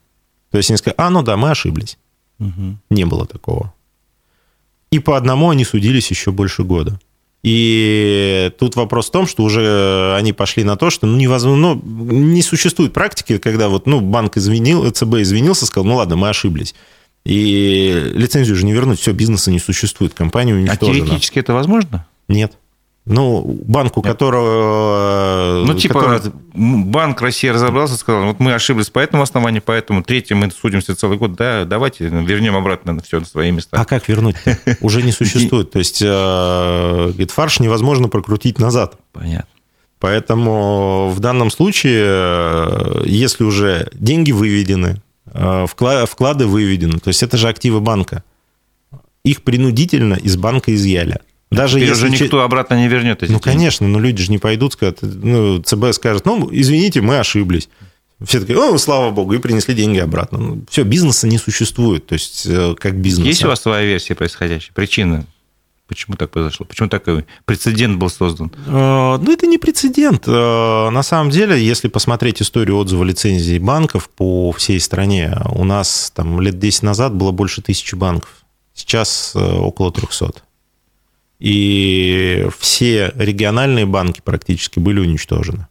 [0.52, 1.98] То есть они сказали, а, ну да, мы ошиблись.
[2.38, 2.78] Угу.
[2.90, 3.72] Не было такого.
[4.90, 7.00] И по одному они судились еще больше года.
[7.42, 12.12] И тут вопрос в том, что уже они пошли на то, что ну, невозможно, ну,
[12.12, 16.74] не существует практики, когда вот, ну, банк извинил, ЦБ извинился, сказал, ну ладно, мы ошиблись.
[17.24, 21.04] И лицензию же не вернуть, все, бизнеса не существует, компания уничтожена.
[21.04, 22.06] А теоретически это возможно?
[22.28, 22.52] Нет.
[23.04, 25.62] Ну, банку, которого...
[25.62, 26.32] Э, ну, типа, который...
[26.54, 31.18] Банк России разобрался, сказал, вот мы ошиблись по этому основанию, поэтому третьим мы судимся целый
[31.18, 33.76] год, да, давайте вернем обратно все на свои места.
[33.80, 34.36] А как вернуть
[34.80, 35.72] Уже не существует.
[35.72, 38.96] То есть, э, говорит, фарш невозможно прокрутить назад.
[39.12, 39.48] Понятно.
[39.98, 47.48] Поэтому в данном случае, э, если уже деньги выведены, вклады выведены, то есть это же
[47.48, 48.22] активы банка,
[49.24, 51.20] их принудительно из банка изъяли.
[51.52, 52.06] Даже Теперь если...
[52.08, 53.42] уже никто обратно не вернет эти Ну, деньги.
[53.44, 57.68] конечно, но люди же не пойдут, скажут, ну, ЦБ скажет, ну, извините, мы ошиблись.
[58.24, 60.38] Все такие, о, слава богу, и принесли деньги обратно.
[60.38, 63.26] Ну, все, бизнеса не существует, то есть э, как бизнес.
[63.26, 64.70] Есть у вас своя версия происходящей?
[64.72, 65.26] Причина?
[65.88, 66.64] Почему так произошло?
[66.64, 68.50] Почему такой прецедент был создан?
[68.66, 70.24] Э, ну, это не прецедент.
[70.26, 76.12] Э, на самом деле, если посмотреть историю отзыва лицензий банков по всей стране, у нас
[76.14, 78.30] там лет 10 назад было больше тысячи банков.
[78.74, 80.32] Сейчас около 300
[81.42, 85.66] и все региональные банки практически были уничтожены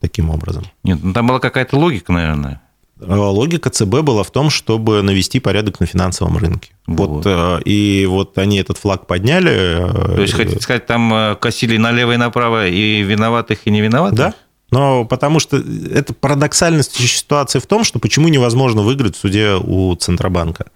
[0.00, 0.64] таким образом.
[0.84, 2.62] Нет, ну там была какая-то логика, наверное.
[3.00, 6.70] Э, логика ЦБ была в том, чтобы навести порядок на финансовом рынке.
[6.86, 7.08] Вот.
[7.08, 9.50] вот э, и вот они этот флаг подняли.
[9.50, 14.16] Э, То есть, хотите сказать, там косили налево и направо и виноватых, и не виноватых?
[14.16, 14.34] Да.
[14.70, 19.92] Но потому что это парадоксальность ситуации в том, что почему невозможно выиграть в суде у
[19.96, 20.66] Центробанка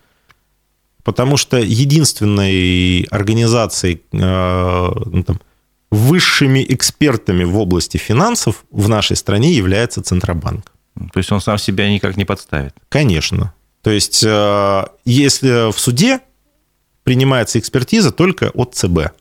[1.07, 5.41] потому что единственной организацией, э, ну, там,
[5.93, 10.73] высшими экспертами в области финансов в нашей стране является Центробанк.
[11.13, 12.75] То есть он сам себя никак не подставит?
[12.89, 13.55] Конечно.
[13.83, 16.19] То есть э, если в суде
[17.05, 19.13] принимается экспертиза только от ЦБ.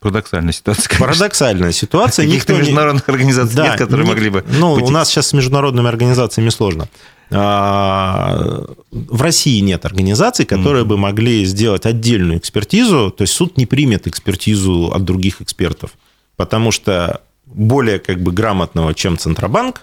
[0.00, 0.88] Парадоксальная ситуация.
[0.88, 1.06] Конечно.
[1.06, 2.26] Парадоксальная ситуация.
[2.26, 4.44] Каких-то международных организаций да, нет, которые не, могли бы...
[4.46, 4.84] Ну, быть...
[4.84, 6.88] у нас сейчас с международными организациями сложно.
[7.30, 13.56] А, в России нет организаций, которые mm бы могли сделать отдельную экспертизу, то есть суд
[13.56, 15.90] не примет экспертизу от других экспертов,
[16.36, 19.82] потому что более как бы грамотного, чем Центробанк,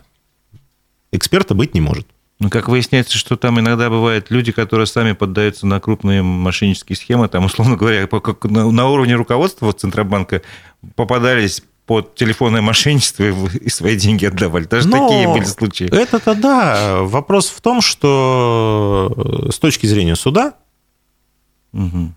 [1.11, 2.07] эксперта быть не может.
[2.39, 7.27] Ну, как выясняется, что там иногда бывают люди, которые сами поддаются на крупные мошеннические схемы,
[7.29, 10.41] там, условно говоря, как на уровне руководства Центробанка
[10.95, 14.63] попадались под телефонное мошенничество и свои деньги отдавали.
[14.65, 15.93] Даже Но такие были случаи.
[15.93, 17.01] Это-то да.
[17.01, 20.53] Вопрос в том, что с точки зрения суда,
[21.73, 22.13] угу.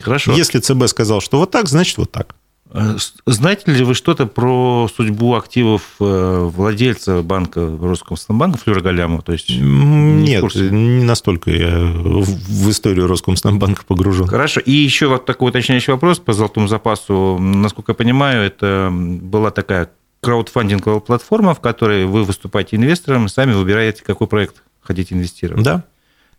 [0.00, 0.32] Хорошо.
[0.32, 2.34] если ЦБ сказал, что вот так, значит вот так.
[2.74, 2.96] А
[3.26, 9.22] знаете ли вы что-то про судьбу активов э, владельца банка Роскомснабанка Флюра Галямова?
[9.22, 14.26] То есть, Нет, не настолько я в историю Роскомснабанка погружен.
[14.26, 14.60] Хорошо.
[14.60, 17.38] И еще вот такой уточняющий вопрос по золотому запасу.
[17.38, 23.52] Насколько я понимаю, это была такая краудфандинговая платформа, в которой вы выступаете инвестором и сами
[23.52, 25.62] выбираете, какой проект хотите инвестировать.
[25.62, 25.84] Да.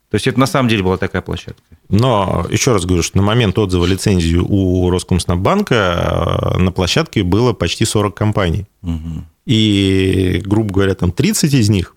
[0.09, 1.63] То есть это на самом деле была такая площадка.
[1.89, 7.53] Но еще раз говорю, что на момент отзыва лицензии у Роскомснабанка э, на площадке было
[7.53, 8.65] почти 40 компаний.
[8.83, 9.23] Угу.
[9.47, 11.95] И, грубо говоря, там 30 из них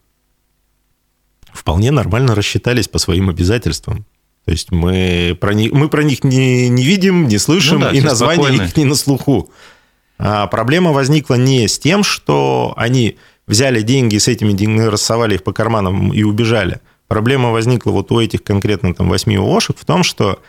[1.53, 4.07] вполне нормально рассчитались по своим обязательствам.
[4.47, 7.93] То есть мы про них, мы про них не, не видим, не слышим, ну да,
[7.93, 8.63] и названия спокойны.
[8.63, 9.51] их не на слуху.
[10.19, 15.43] А проблема возникла не с тем, что они взяли деньги, с этими деньгами рассовали их
[15.43, 20.05] по карманам и убежали– Проблема возникла вот у этих конкретно там восьми ООшек в том,
[20.05, 20.41] что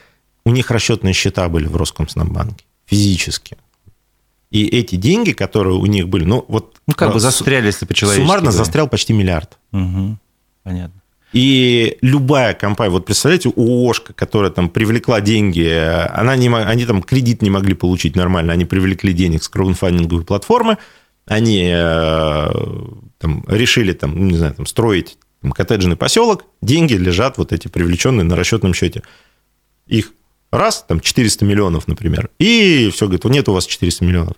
[0.46, 3.58] у них расчетные счета были в Роскомснабанке физически.
[4.52, 6.78] И эти деньги, которые у них были, ну вот...
[6.88, 8.26] Ну, как бы застряли, если по-человечески.
[8.26, 9.58] Суммарно застрял почти миллиард.
[9.72, 10.18] Угу.
[10.64, 11.02] Понятно.
[11.32, 15.70] И любая компания, вот представляете, ООшка, которая там привлекла деньги,
[16.12, 20.80] она не, они там кредит не могли получить нормально, они привлекли денег с краудфандинговой платформы,
[21.28, 22.52] они э,
[23.20, 28.24] там, решили там, ну, не знаю, там, строить коттеджный поселок, деньги лежат вот эти привлеченные
[28.24, 29.04] на расчетном счете.
[29.88, 30.14] Их
[30.52, 34.38] раз, там 400 миллионов, например, и все, говорит, нет у вас 400 миллионов.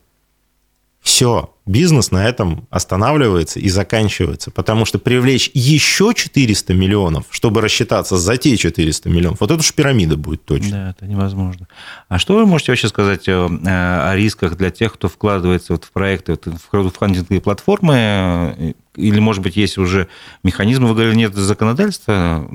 [1.01, 8.17] Все, бизнес на этом останавливается и заканчивается, потому что привлечь еще 400 миллионов, чтобы рассчитаться
[8.17, 10.69] за те 400 миллионов, вот это уж пирамида будет точно.
[10.69, 11.67] Да, это невозможно.
[12.07, 15.91] А что вы можете вообще сказать о, о рисках для тех, кто вкладывается вот в
[15.91, 20.07] проекты, вот в краудфандинговые платформы, или, может быть, есть уже
[20.43, 22.47] механизмы, вы говорили, нет законодательства,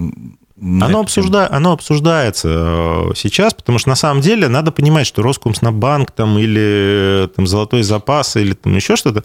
[0.58, 1.50] оно, обсужда...
[1.52, 7.28] оно обсуждается э, сейчас, потому что на самом деле надо понимать, что Роскомснабанк там, или
[7.36, 9.22] там, Золотой запас или там еще что-то,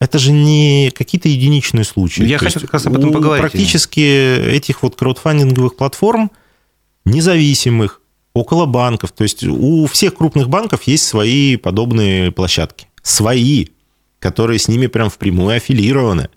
[0.00, 2.24] это же не какие-то единичные случаи.
[2.24, 3.42] Я То хочу как раз об этом поговорить.
[3.42, 6.30] Практически этих вот краудфандинговых платформ,
[7.04, 8.00] независимых,
[8.34, 12.88] около банков, то есть у всех крупных банков есть свои подобные площадки.
[13.02, 13.66] Свои,
[14.20, 16.30] которые с ними прям впрямую аффилированы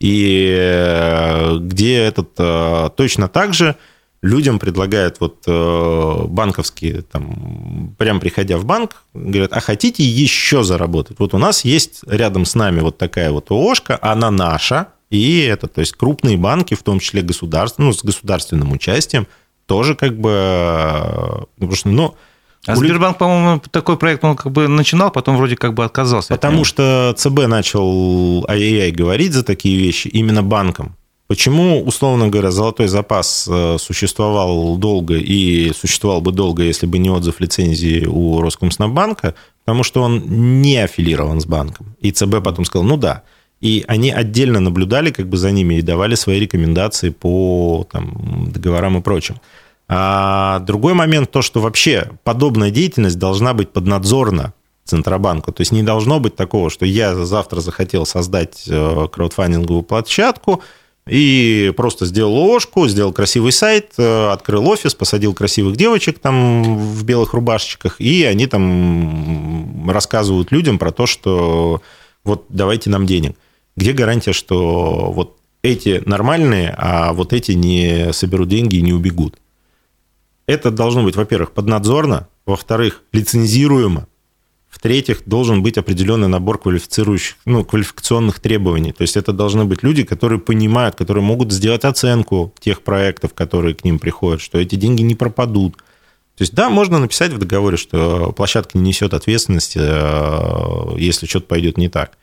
[0.00, 3.76] и э, где этот э, точно так же
[4.22, 11.18] людям предлагают вот э, банковские, там, прям приходя в банк, говорят, а хотите еще заработать?
[11.18, 15.68] Вот у нас есть рядом с нами вот такая вот ООшка, она наша, и это,
[15.68, 19.26] то есть крупные банки, в том числе государственные, ну, с государственным участием,
[19.66, 22.14] тоже как бы, потому что, ну,
[22.66, 26.28] а Сбербанк, по-моему, такой проект он как бы начинал, потом вроде как бы отказался.
[26.28, 30.96] Потому что ЦБ начал ай-яй-яй говорить за такие вещи именно банкам.
[31.26, 37.08] Почему, условно говоря, золотой запас э, существовал долго и существовал бы долго, если бы не
[37.08, 39.34] отзыв лицензии у Роскомснабанка?
[39.64, 40.22] Потому что он
[40.60, 41.96] не аффилирован с банком.
[42.00, 43.22] И ЦБ потом сказал, ну да.
[43.62, 48.98] И они отдельно наблюдали как бы за ними и давали свои рекомендации по там, договорам
[48.98, 49.36] и прочим.
[49.88, 54.54] А другой момент то, что вообще подобная деятельность должна быть поднадзорна
[54.84, 55.52] Центробанку.
[55.52, 60.62] То есть не должно быть такого, что я завтра захотел создать э, краудфандинговую площадку
[61.06, 67.04] и просто сделал ложку, сделал красивый сайт, э, открыл офис, посадил красивых девочек там в
[67.04, 71.82] белых рубашечках, и они там рассказывают людям про то, что
[72.22, 73.36] вот давайте нам денег.
[73.76, 79.36] Где гарантия, что вот эти нормальные, а вот эти не соберут деньги и не убегут?
[80.46, 84.06] Это должно быть, во-первых, поднадзорно, во-вторых, лицензируемо,
[84.68, 88.92] в-третьих, должен быть определенный набор квалифицирующих, ну, квалификационных требований.
[88.92, 93.74] То есть это должны быть люди, которые понимают, которые могут сделать оценку тех проектов, которые
[93.74, 95.76] к ним приходят, что эти деньги не пропадут.
[96.36, 101.46] То есть, да, можно написать в договоре, что площадка не несет ответственности, э, если что-то
[101.46, 102.18] пойдет не так.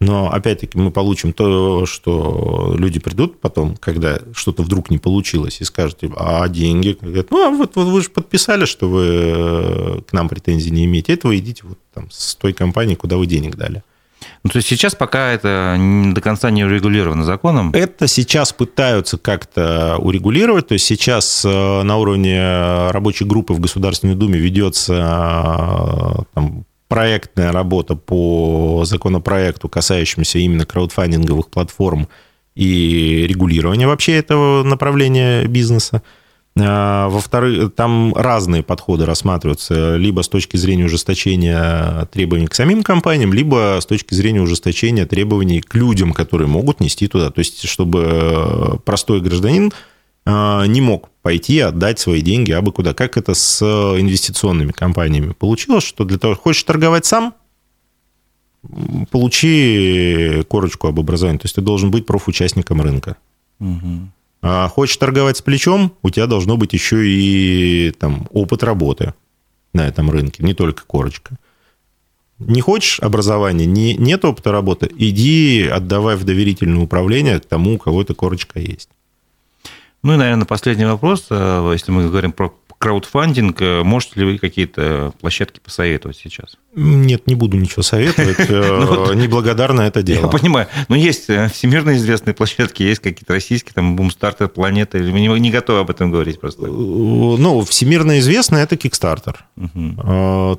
[0.00, 5.64] Но опять-таки мы получим то, что люди придут потом, когда что-то вдруг не получилось, и
[5.64, 6.96] скажут, типа, а деньги?
[7.00, 10.84] Говорят, ну, а вот, вот вы же подписали, что вы э, к нам претензий не
[10.84, 11.14] имеете.
[11.14, 13.82] Это вы идите вот там с той компании, куда вы денег дали.
[14.42, 15.76] Ну, то есть сейчас пока это
[16.12, 17.72] до конца не урегулировано законом?
[17.72, 20.68] Это сейчас пытаются как-то урегулировать.
[20.68, 26.64] То есть сейчас э, на уровне рабочей группы в Государственной Думе ведется э, там,
[26.94, 32.06] проектная работа по законопроекту, касающемуся именно краудфандинговых платформ
[32.54, 36.02] и регулирования вообще этого направления бизнеса.
[36.56, 43.32] А, во-вторых, там разные подходы рассматриваются, либо с точки зрения ужесточения требований к самим компаниям,
[43.32, 47.30] либо с точки зрения ужесточения требований к людям, которые могут нести туда.
[47.30, 49.72] То есть, чтобы простой гражданин
[50.26, 52.94] не мог пойти отдать свои деньги абы куда.
[52.94, 55.32] Как это с инвестиционными компаниями?
[55.32, 57.34] Получилось, что для того, хочешь торговать сам,
[59.10, 61.38] получи корочку об образовании.
[61.38, 63.16] То есть ты должен быть профучастником рынка.
[63.60, 64.08] Угу.
[64.42, 69.14] А хочешь торговать с плечом, у тебя должно быть еще и там, опыт работы
[69.72, 71.36] на этом рынке, не только корочка.
[72.38, 78.02] Не хочешь образования, не, нет опыта работы, иди отдавай в доверительное управление тому, у кого
[78.02, 78.90] эта корочка есть.
[80.04, 84.38] Ну и, наверное, последний вопрос, э, если мы говорим про краудфандинг, э, можете ли вы
[84.38, 86.58] какие-то площадки посоветовать сейчас?
[86.74, 88.36] Нет, не буду ничего советовать.
[88.50, 90.26] Ну Неблагодарно это дело.
[90.26, 90.66] Я понимаю.
[90.88, 95.80] Но есть э, всемирно известные площадки, есть какие-то российские, там, Бумстартер, Планета, вы не готовы
[95.80, 96.66] об этом говорить просто?
[96.66, 99.36] Ну, всемирно известно это Kickstarter.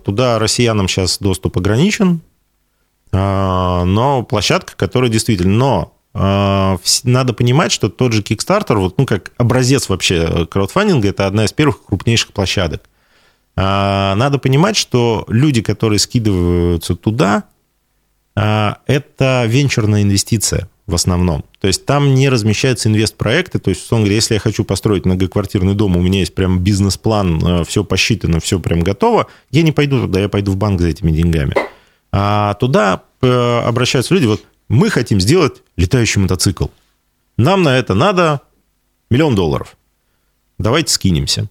[0.03, 2.21] Туда россиянам сейчас доступ ограничен,
[3.11, 5.55] но площадка, которая действительно...
[5.55, 11.43] Но надо понимать, что тот же Kickstarter, вот, ну, как образец вообще краудфандинга, это одна
[11.43, 12.83] из первых крупнейших площадок.
[13.57, 17.43] А, надо понимать, что люди, которые скидываются туда,
[18.35, 21.43] а, это венчурная инвестиция в основном.
[21.59, 23.59] То есть там не размещаются инвестпроекты.
[23.59, 27.65] То есть, условно говоря, если я хочу построить многоквартирный дом, у меня есть прям бизнес-план,
[27.65, 31.11] все посчитано, все прям готово, я не пойду туда, я пойду в банк за этими
[31.11, 31.55] деньгами.
[32.11, 36.67] А туда э, обращаются люди, вот мы хотим сделать летающий мотоцикл.
[37.37, 38.41] Нам на это надо
[39.09, 39.77] миллион долларов.
[40.57, 41.49] Давайте скинемся.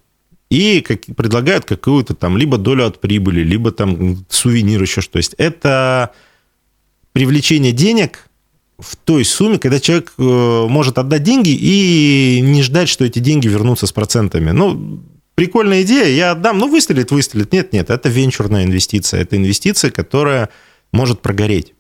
[0.51, 5.15] И как, предлагают какую-то там либо долю от прибыли, либо там сувенир еще что.
[5.15, 6.13] То есть это
[7.13, 8.29] привлечение денег
[8.79, 13.49] в той сумме, когда человек э, может отдать деньги и не ждать, что эти деньги
[13.49, 14.51] вернутся с процентами.
[14.51, 15.01] Ну,
[15.35, 17.53] прикольная идея, я отдам, ну, выстрелит, выстрелит.
[17.53, 19.21] Нет, нет, это венчурная инвестиция.
[19.21, 20.51] Это инвестиция, которая
[20.93, 21.75] может прогореть.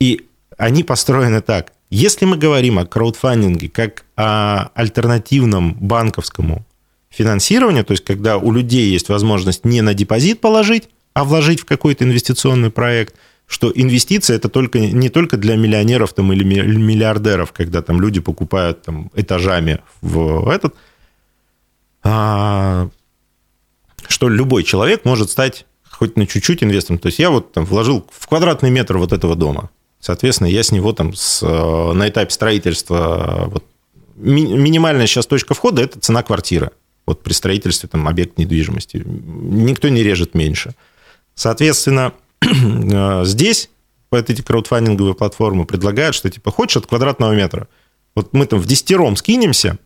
[0.00, 0.26] И
[0.60, 1.72] они построены так.
[1.88, 6.66] Если мы говорим о краудфандинге как о альтернативном банковскому
[7.08, 11.64] финансированию, то есть когда у людей есть возможность не на депозит положить, а вложить в
[11.64, 13.14] какой-то инвестиционный проект,
[13.46, 18.82] что инвестиция это только, не только для миллионеров там, или миллиардеров, когда там люди покупают
[18.82, 20.74] там, этажами в этот,
[22.04, 22.90] а,
[24.06, 26.98] что любой человек может стать хоть на чуть-чуть инвестором.
[26.98, 29.70] То есть я вот там вложил в квадратный метр вот этого дома.
[30.00, 33.64] Соответственно, я с него там с, э, на этапе строительства вот,
[34.16, 36.70] ми, минимальная сейчас точка входа– это цена квартиры.
[37.06, 39.02] Вот при строительстве там, объекта недвижимости.
[39.04, 40.74] Никто не режет меньше.
[41.34, 43.70] Соответственно, э, здесь
[44.10, 47.68] вот эти краудфандинговые платформы предлагают, что типа хочешь от квадратного метра.
[48.14, 49.78] Вот мы там в десятером скинемся,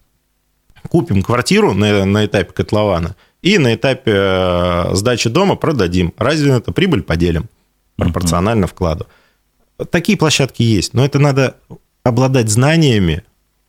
[0.89, 6.15] купим квартиру на, на этапе котлована и на этапе э, сдачи дома продадим.
[6.17, 7.49] Разве это прибыль поделим
[7.97, 9.07] пропорционально вкладу.
[9.91, 11.57] Такие площадки есть, но это надо
[12.03, 13.25] обладать знаниями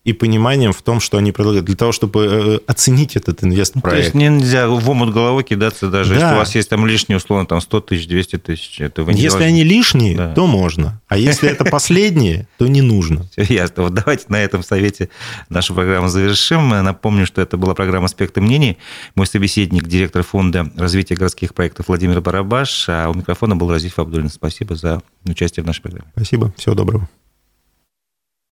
[0.06, 3.90] и пониманием в том, что они предлагают, для того, чтобы э, оценить этот инвестпроект.
[3.90, 6.20] То есть нельзя в омут головой кидаться даже, да.
[6.20, 8.80] если у вас есть там лишние, условно, там 100 тысяч, 200 тысяч.
[8.80, 9.48] Это вы не если должны...
[9.48, 10.34] они лишние, да.
[10.34, 11.02] то можно.
[11.08, 13.28] А если это последние, то не нужно.
[13.32, 13.84] Все ясно.
[13.84, 15.10] Вот давайте на этом совете
[15.50, 16.70] нашу программу завершим.
[16.70, 18.78] Напомню, что это была программа «Аспекты мнений».
[19.16, 24.30] Мой собеседник, директор фонда развития городских проектов Владимир Барабаш, а у микрофона был Разиф Абдулин.
[24.30, 26.12] Спасибо за участие в нашей программе.
[26.14, 26.54] Спасибо.
[26.58, 27.10] Всего доброго.